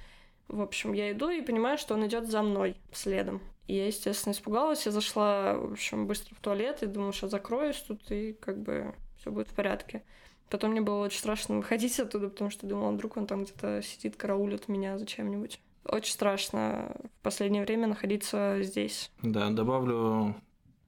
В 0.48 0.60
общем, 0.60 0.92
я 0.92 1.12
иду 1.12 1.28
и 1.28 1.40
понимаю, 1.40 1.78
что 1.78 1.94
он 1.94 2.04
идет 2.06 2.26
за 2.26 2.42
мной 2.42 2.76
следом. 2.92 3.40
И 3.68 3.74
я, 3.74 3.86
естественно, 3.86 4.32
испугалась. 4.32 4.86
Я 4.86 4.92
зашла, 4.92 5.54
в 5.54 5.72
общем, 5.72 6.08
быстро 6.08 6.34
в 6.34 6.40
туалет 6.40 6.82
и 6.82 6.86
думала, 6.86 7.12
что 7.12 7.28
закроюсь 7.28 7.76
тут, 7.76 8.10
и 8.10 8.32
как 8.32 8.58
бы 8.58 8.92
все 9.20 9.30
будет 9.30 9.48
в 9.48 9.54
порядке. 9.54 10.02
Потом 10.50 10.70
мне 10.70 10.80
было 10.80 11.04
очень 11.04 11.18
страшно 11.18 11.56
выходить 11.56 11.98
оттуда, 11.98 12.28
потому 12.28 12.50
что 12.50 12.66
думала, 12.66 12.92
вдруг 12.92 13.16
он 13.16 13.26
там 13.26 13.44
где-то 13.44 13.82
сидит, 13.82 14.16
караулит 14.16 14.68
меня 14.68 14.98
зачем-нибудь. 14.98 15.60
Очень 15.84 16.12
страшно 16.12 16.96
в 17.18 17.22
последнее 17.22 17.64
время 17.64 17.86
находиться 17.86 18.58
здесь. 18.62 19.10
Да, 19.22 19.50
добавлю 19.50 20.36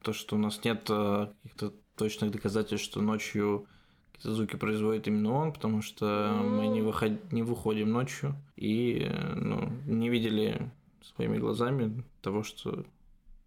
то, 0.02 0.12
что 0.12 0.36
у 0.36 0.38
нас 0.38 0.62
нет 0.64 0.86
э, 0.88 1.28
каких-то 1.42 1.72
точных 1.96 2.30
доказательств, 2.30 2.84
что 2.84 3.00
ночью 3.00 3.66
какие-то 4.12 4.36
звуки 4.36 4.56
производит 4.56 5.08
именно 5.08 5.32
он, 5.32 5.52
потому 5.52 5.82
что 5.82 6.06
mm. 6.06 6.42
мы 6.42 6.66
не, 6.68 6.82
выход... 6.82 7.32
не 7.32 7.42
выходим 7.42 7.92
ночью 7.92 8.34
и 8.56 9.10
ну, 9.34 9.70
не 9.86 10.08
видели 10.08 10.70
своими 11.02 11.38
глазами 11.38 12.04
того, 12.22 12.42
что 12.42 12.84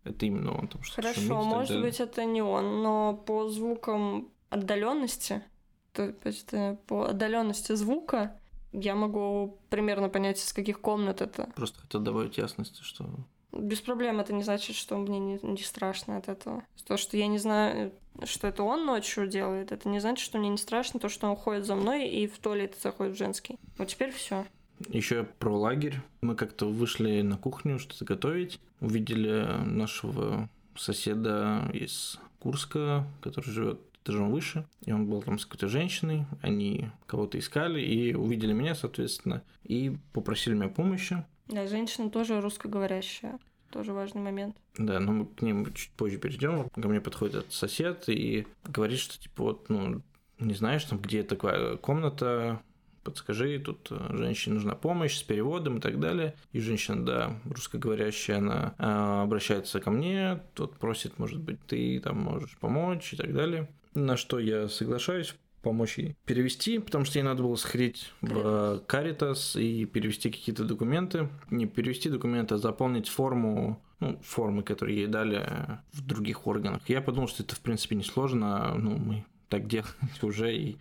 это 0.03 0.25
именно 0.25 0.51
он. 0.57 0.67
Потому 0.67 0.83
что 0.83 0.95
Хорошо, 1.01 1.43
может 1.43 1.81
быть, 1.81 1.99
это 1.99 2.25
не 2.25 2.41
он, 2.41 2.81
но 2.81 3.13
по 3.13 3.49
звукам 3.49 4.29
отдаленности 4.49 5.43
то 5.93 6.13
есть 6.23 6.53
э, 6.53 6.77
по 6.87 7.05
отдаленности 7.05 7.73
звука 7.75 8.35
я 8.73 8.95
могу 8.95 9.57
примерно 9.69 10.09
понять, 10.09 10.39
из 10.39 10.53
каких 10.53 10.79
комнат 10.79 11.21
это. 11.21 11.49
Просто 11.55 11.81
хотел 11.81 12.01
добавить 12.01 12.37
ясности, 12.37 12.81
что... 12.83 13.09
Без 13.51 13.81
проблем 13.81 14.21
это 14.21 14.33
не 14.33 14.43
значит, 14.43 14.77
что 14.77 14.97
мне 14.97 15.19
не, 15.19 15.39
не 15.41 15.61
страшно 15.61 16.17
от 16.17 16.29
этого. 16.29 16.63
То, 16.87 16.95
что 16.95 17.17
я 17.17 17.27
не 17.27 17.37
знаю, 17.37 17.91
что 18.23 18.47
это 18.47 18.63
он 18.63 18.85
ночью 18.85 19.27
делает, 19.27 19.73
это 19.73 19.89
не 19.89 19.99
значит, 19.99 20.23
что 20.23 20.37
мне 20.37 20.49
не 20.49 20.57
страшно 20.57 21.01
то, 21.01 21.09
что 21.09 21.29
он 21.29 21.35
ходит 21.35 21.65
за 21.65 21.75
мной 21.75 22.07
и 22.07 22.27
в 22.27 22.37
туалет 22.39 22.75
заходит 22.81 23.15
в 23.15 23.17
женский. 23.17 23.59
Вот 23.77 23.89
теперь 23.89 24.11
все. 24.11 24.45
Еще 24.87 25.25
про 25.39 25.55
лагерь. 25.55 25.99
Мы 26.21 26.35
как-то 26.35 26.65
вышли 26.65 27.21
на 27.21 27.37
кухню 27.37 27.77
что-то 27.77 28.05
готовить. 28.05 28.59
Увидели 28.79 29.45
нашего 29.65 30.49
соседа 30.75 31.69
из 31.73 32.19
Курска, 32.39 33.05
который 33.21 33.51
живет 33.51 33.79
этажом 34.03 34.31
выше, 34.31 34.65
и 34.85 34.91
он 34.91 35.07
был 35.07 35.21
там 35.21 35.39
с 35.39 35.45
какой-то 35.45 35.67
женщиной, 35.67 36.25
они 36.41 36.89
кого-то 37.05 37.37
искали 37.37 37.81
и 37.81 38.13
увидели 38.13 38.53
меня, 38.53 38.75
соответственно, 38.75 39.43
и 39.63 39.97
попросили 40.13 40.55
меня 40.55 40.69
помощи. 40.69 41.23
Да, 41.47 41.67
женщина 41.67 42.09
тоже 42.09 42.41
русскоговорящая. 42.41 43.39
Тоже 43.71 43.93
важный 43.93 44.21
момент. 44.21 44.57
Да, 44.77 44.99
но 44.99 45.13
мы 45.13 45.25
к 45.25 45.41
ним 45.41 45.73
чуть 45.73 45.91
позже 45.91 46.17
перейдем. 46.17 46.69
Ко 46.69 46.87
мне 46.89 46.99
подходит 46.99 47.35
этот 47.35 47.53
сосед 47.53 48.03
и 48.07 48.45
говорит, 48.65 48.99
что 48.99 49.17
типа 49.17 49.43
вот, 49.43 49.69
ну, 49.69 50.01
не 50.39 50.53
знаешь, 50.53 50.83
там, 50.83 50.99
где 50.99 51.23
такая 51.23 51.77
комната, 51.77 52.61
подскажи, 53.03 53.59
тут 53.59 53.87
э, 53.91 54.17
женщине 54.17 54.55
нужна 54.55 54.75
помощь 54.75 55.17
с 55.17 55.23
переводом 55.23 55.77
и 55.77 55.81
так 55.81 55.99
далее. 55.99 56.35
И 56.51 56.59
женщина, 56.59 57.05
да, 57.05 57.39
русскоговорящая, 57.45 58.37
она 58.37 58.75
э, 58.77 59.23
обращается 59.23 59.79
ко 59.79 59.89
мне, 59.89 60.41
тут 60.53 60.77
просит, 60.77 61.17
может 61.17 61.39
быть, 61.39 61.59
ты 61.65 61.99
там 61.99 62.19
можешь 62.19 62.57
помочь 62.57 63.13
и 63.13 63.15
так 63.15 63.33
далее. 63.33 63.69
На 63.93 64.17
что 64.17 64.39
я 64.39 64.67
соглашаюсь 64.67 65.35
помочь 65.61 65.97
ей 65.97 66.15
перевести, 66.25 66.79
потому 66.79 67.05
что 67.05 67.19
ей 67.19 67.23
надо 67.23 67.43
было 67.43 67.55
сходить 67.55 68.11
в 68.21 68.83
Каритас 68.87 69.55
и 69.55 69.85
перевести 69.85 70.29
какие-то 70.29 70.63
документы. 70.63 71.29
Не 71.49 71.65
перевести 71.67 72.09
документы, 72.09 72.55
а 72.55 72.57
заполнить 72.57 73.09
форму, 73.09 73.81
ну, 73.99 74.19
формы, 74.23 74.63
которые 74.63 74.97
ей 74.97 75.07
дали 75.07 75.47
в 75.93 76.05
других 76.05 76.47
органах. 76.47 76.81
Я 76.87 77.01
подумал, 77.01 77.27
что 77.27 77.43
это, 77.43 77.55
в 77.55 77.59
принципе, 77.59 77.95
несложно. 77.95 78.73
Ну, 78.75 78.97
мы 78.97 79.25
так 79.49 79.67
делали 79.67 79.91
уже, 80.21 80.55
и 80.55 80.77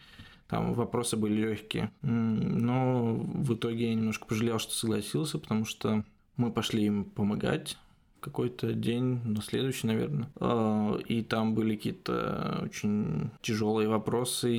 там 0.48 0.72
вопросы 0.74 1.16
были 1.16 1.34
легкие. 1.34 1.92
Но 2.02 3.14
в 3.14 3.54
итоге 3.54 3.88
я 3.88 3.94
немножко 3.94 4.26
пожалел, 4.26 4.58
что 4.58 4.72
согласился, 4.72 5.38
потому 5.38 5.64
что 5.64 6.04
мы 6.36 6.50
пошли 6.50 6.84
им 6.84 7.04
помогать 7.04 7.76
какой-то 8.20 8.72
день, 8.72 9.20
на 9.24 9.42
следующий, 9.42 9.86
наверное. 9.86 10.28
А, 10.36 10.98
и 11.06 11.22
там 11.22 11.54
были 11.54 11.76
какие-то 11.76 12.60
очень 12.62 13.30
тяжелые 13.42 13.88
вопросы, 13.88 14.58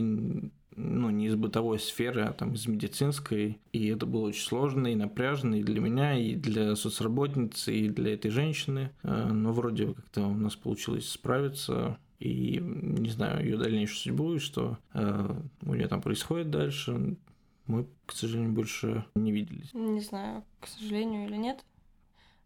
ну, 0.75 1.09
не 1.09 1.27
из 1.27 1.35
бытовой 1.35 1.79
сферы, 1.79 2.21
а 2.21 2.33
там 2.33 2.53
из 2.53 2.67
медицинской. 2.67 3.59
И 3.71 3.87
это 3.87 4.05
было 4.05 4.27
очень 4.27 4.43
сложно 4.43 4.87
и 4.87 4.95
напряжно 4.95 5.55
и 5.55 5.63
для 5.63 5.79
меня, 5.79 6.17
и 6.17 6.35
для 6.35 6.75
соцработницы, 6.75 7.73
и 7.73 7.89
для 7.89 8.13
этой 8.13 8.31
женщины. 8.31 8.91
А, 9.03 9.27
но 9.31 9.51
вроде 9.53 9.93
как-то 9.93 10.27
у 10.27 10.35
нас 10.35 10.55
получилось 10.55 11.09
справиться 11.09 11.97
и 12.19 12.59
не 12.61 13.09
знаю 13.09 13.43
ее 13.43 13.57
дальнейшую 13.57 13.97
судьбу, 13.97 14.35
и 14.35 14.39
что 14.39 14.77
э, 14.93 15.35
у 15.63 15.73
нее 15.73 15.87
там 15.87 16.03
происходит 16.03 16.51
дальше, 16.51 17.17
мы, 17.65 17.87
к 18.05 18.11
сожалению, 18.11 18.53
больше 18.53 19.05
не 19.15 19.31
виделись. 19.31 19.73
Не 19.73 20.01
знаю, 20.01 20.43
к 20.59 20.67
сожалению 20.67 21.27
или 21.27 21.37
нет. 21.37 21.63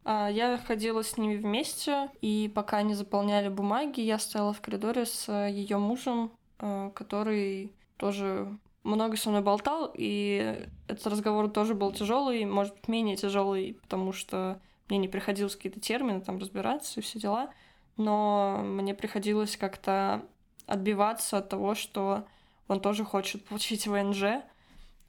А, 0.05 0.29
я 0.29 0.57
ходила 0.57 1.03
с 1.03 1.17
ними 1.17 1.35
вместе, 1.35 2.09
и 2.21 2.49
пока 2.53 2.77
они 2.77 2.93
заполняли 2.93 3.49
бумаги, 3.49 3.99
я 3.99 4.17
стояла 4.17 4.53
в 4.53 4.61
коридоре 4.61 5.05
с 5.05 5.29
ее 5.49 5.77
мужем, 5.77 6.31
э, 6.59 6.91
который 6.95 7.73
тоже 7.97 8.57
много 8.83 9.17
со 9.17 9.29
мной 9.29 9.41
болтал, 9.41 9.91
и 9.93 10.67
этот 10.87 11.07
разговор 11.07 11.49
тоже 11.49 11.73
был 11.73 11.91
тяжелый, 11.91 12.45
может 12.45 12.75
быть, 12.75 12.87
менее 12.87 13.17
тяжелый, 13.17 13.73
потому 13.81 14.13
что 14.13 14.61
мне 14.87 14.99
не 14.99 15.07
приходилось 15.07 15.55
какие-то 15.55 15.79
термины 15.79 16.21
там 16.21 16.37
разбираться 16.37 16.99
и 16.99 17.03
все 17.03 17.19
дела 17.19 17.49
но 17.97 18.61
мне 18.63 18.93
приходилось 18.93 19.57
как-то 19.57 20.25
отбиваться 20.65 21.37
от 21.37 21.49
того, 21.49 21.75
что 21.75 22.25
он 22.67 22.79
тоже 22.79 23.03
хочет 23.03 23.45
получить 23.45 23.87
ВНЖ. 23.87 24.41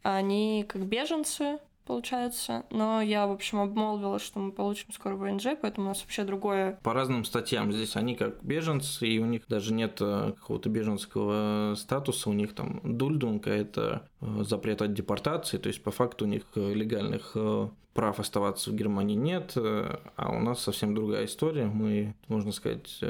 А 0.03 0.17
они 0.17 0.65
как 0.69 0.85
беженцы, 0.87 1.59
получается. 1.87 2.65
Но 2.71 3.01
я, 3.01 3.27
в 3.27 3.33
общем, 3.33 3.61
обмолвила, 3.61 4.19
что 4.19 4.39
мы 4.39 4.53
получим 4.53 4.93
скоро 4.93 5.17
ВНЖ, 5.17 5.57
поэтому 5.61 5.87
у 5.87 5.89
нас 5.91 6.03
вообще 6.03 6.25
другое. 6.25 6.79
По 6.83 6.93
разным 6.93 7.25
статьям 7.25 7.73
здесь 7.73 7.97
они 7.97 8.15
как 8.15 8.43
беженцы, 8.43 9.07
и 9.07 9.19
у 9.19 9.25
них 9.25 9.43
даже 9.49 9.73
нет 9.73 9.99
э, 10.01 10.33
какого-то 10.39 10.69
беженского 10.69 11.75
статуса, 11.77 12.31
у 12.31 12.33
них 12.33 12.55
там 12.55 12.81
дульдунг, 12.83 13.47
а 13.47 13.51
это 13.51 14.09
э, 14.21 14.45
запрет 14.47 14.83
от 14.83 14.93
депортации, 14.95 15.59
то 15.59 15.69
есть 15.69 15.83
по 15.83 15.91
факту 15.91 16.25
у 16.25 16.29
них 16.29 16.43
э, 16.55 16.73
легальных 16.75 17.37
прав 17.95 18.21
оставаться 18.21 18.71
в 18.71 18.75
Германии 18.75 19.15
нет, 19.15 19.55
а 19.57 20.31
у 20.31 20.39
нас 20.39 20.61
совсем 20.61 20.95
другая 20.95 21.25
история. 21.25 21.65
Мы, 21.65 22.15
можно 22.29 22.53
сказать, 22.53 23.01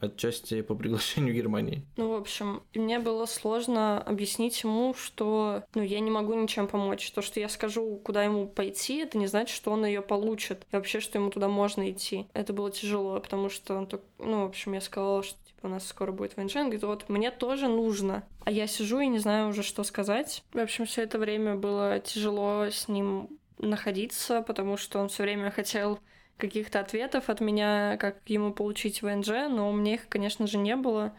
отчасти 0.00 0.62
по 0.62 0.74
приглашению 0.74 1.34
Германии. 1.34 1.84
Ну, 1.98 2.12
в 2.12 2.14
общем, 2.14 2.62
мне 2.74 2.98
было 2.98 3.26
сложно 3.26 4.00
объяснить 4.00 4.62
ему, 4.64 4.94
что 4.94 5.62
ну, 5.74 5.82
я 5.82 6.00
не 6.00 6.10
могу 6.10 6.32
ничем 6.32 6.68
помочь. 6.68 7.12
То, 7.12 7.20
что 7.20 7.38
я 7.38 7.50
скажу, 7.50 8.00
куда 8.02 8.19
ему 8.24 8.46
пойти, 8.46 8.98
это 8.98 9.18
не 9.18 9.26
значит, 9.26 9.54
что 9.54 9.70
он 9.72 9.84
ее 9.84 10.02
получит. 10.02 10.66
И 10.70 10.76
вообще, 10.76 11.00
что 11.00 11.18
ему 11.18 11.30
туда 11.30 11.48
можно 11.48 11.90
идти. 11.90 12.26
Это 12.34 12.52
было 12.52 12.70
тяжело, 12.70 13.20
потому 13.20 13.48
что 13.48 13.76
он 13.76 13.86
так, 13.86 14.00
ну, 14.18 14.42
в 14.42 14.48
общем, 14.48 14.72
я 14.72 14.80
сказала, 14.80 15.22
что 15.22 15.36
типа, 15.46 15.66
у 15.66 15.68
нас 15.68 15.86
скоро 15.86 16.12
будет 16.12 16.36
Вэньчжэн, 16.36 16.64
говорит, 16.64 16.84
вот, 16.84 17.08
мне 17.08 17.30
тоже 17.30 17.68
нужно. 17.68 18.24
А 18.44 18.50
я 18.50 18.66
сижу 18.66 19.00
и 19.00 19.06
не 19.06 19.18
знаю 19.18 19.48
уже, 19.48 19.62
что 19.62 19.84
сказать. 19.84 20.42
В 20.52 20.58
общем, 20.58 20.86
все 20.86 21.02
это 21.02 21.18
время 21.18 21.56
было 21.56 21.98
тяжело 22.00 22.66
с 22.70 22.88
ним 22.88 23.28
находиться, 23.58 24.42
потому 24.42 24.76
что 24.76 24.98
он 24.98 25.08
все 25.08 25.22
время 25.22 25.50
хотел 25.50 26.00
каких-то 26.38 26.80
ответов 26.80 27.28
от 27.28 27.40
меня, 27.40 27.96
как 27.98 28.16
ему 28.26 28.52
получить 28.52 29.02
ВНЖ, 29.02 29.48
но 29.50 29.70
у 29.70 29.72
меня 29.72 29.94
их, 29.94 30.08
конечно 30.08 30.46
же, 30.46 30.58
не 30.58 30.74
было. 30.76 31.12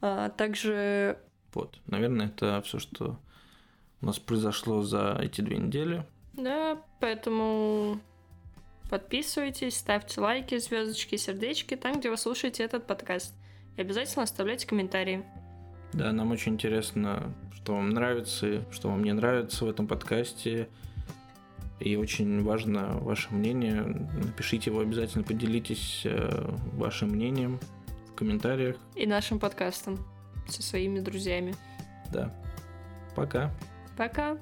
А, 0.00 0.28
также... 0.30 1.18
Вот, 1.54 1.78
наверное, 1.86 2.26
это 2.26 2.60
все, 2.62 2.78
что 2.78 3.18
у 4.02 4.06
нас 4.06 4.18
произошло 4.18 4.82
за 4.82 5.18
эти 5.20 5.40
две 5.40 5.56
недели. 5.56 6.04
Да, 6.36 6.82
поэтому 7.00 7.98
подписывайтесь, 8.90 9.76
ставьте 9.76 10.20
лайки, 10.20 10.58
звездочки, 10.58 11.16
сердечки 11.16 11.76
там, 11.76 12.00
где 12.00 12.10
вы 12.10 12.16
слушаете 12.16 12.62
этот 12.62 12.86
подкаст. 12.86 13.34
И 13.76 13.80
обязательно 13.80 14.22
оставляйте 14.22 14.66
комментарии. 14.66 15.24
Да, 15.92 16.12
нам 16.12 16.30
очень 16.30 16.54
интересно, 16.54 17.32
что 17.54 17.74
вам 17.74 17.90
нравится, 17.90 18.64
что 18.70 18.90
вам 18.90 19.02
не 19.02 19.12
нравится 19.12 19.64
в 19.64 19.68
этом 19.68 19.86
подкасте. 19.86 20.68
И 21.80 21.96
очень 21.96 22.42
важно 22.42 22.98
ваше 23.00 23.32
мнение. 23.34 23.82
Напишите 23.82 24.70
его 24.70 24.80
обязательно, 24.80 25.24
поделитесь 25.24 26.02
э, 26.04 26.54
вашим 26.72 27.10
мнением 27.10 27.60
в 28.10 28.14
комментариях. 28.14 28.76
И 28.94 29.06
нашим 29.06 29.38
подкастом 29.38 29.98
со 30.48 30.62
своими 30.62 31.00
друзьями. 31.00 31.54
Да. 32.12 32.34
Пока. 33.14 33.50
Пока. 33.96 34.38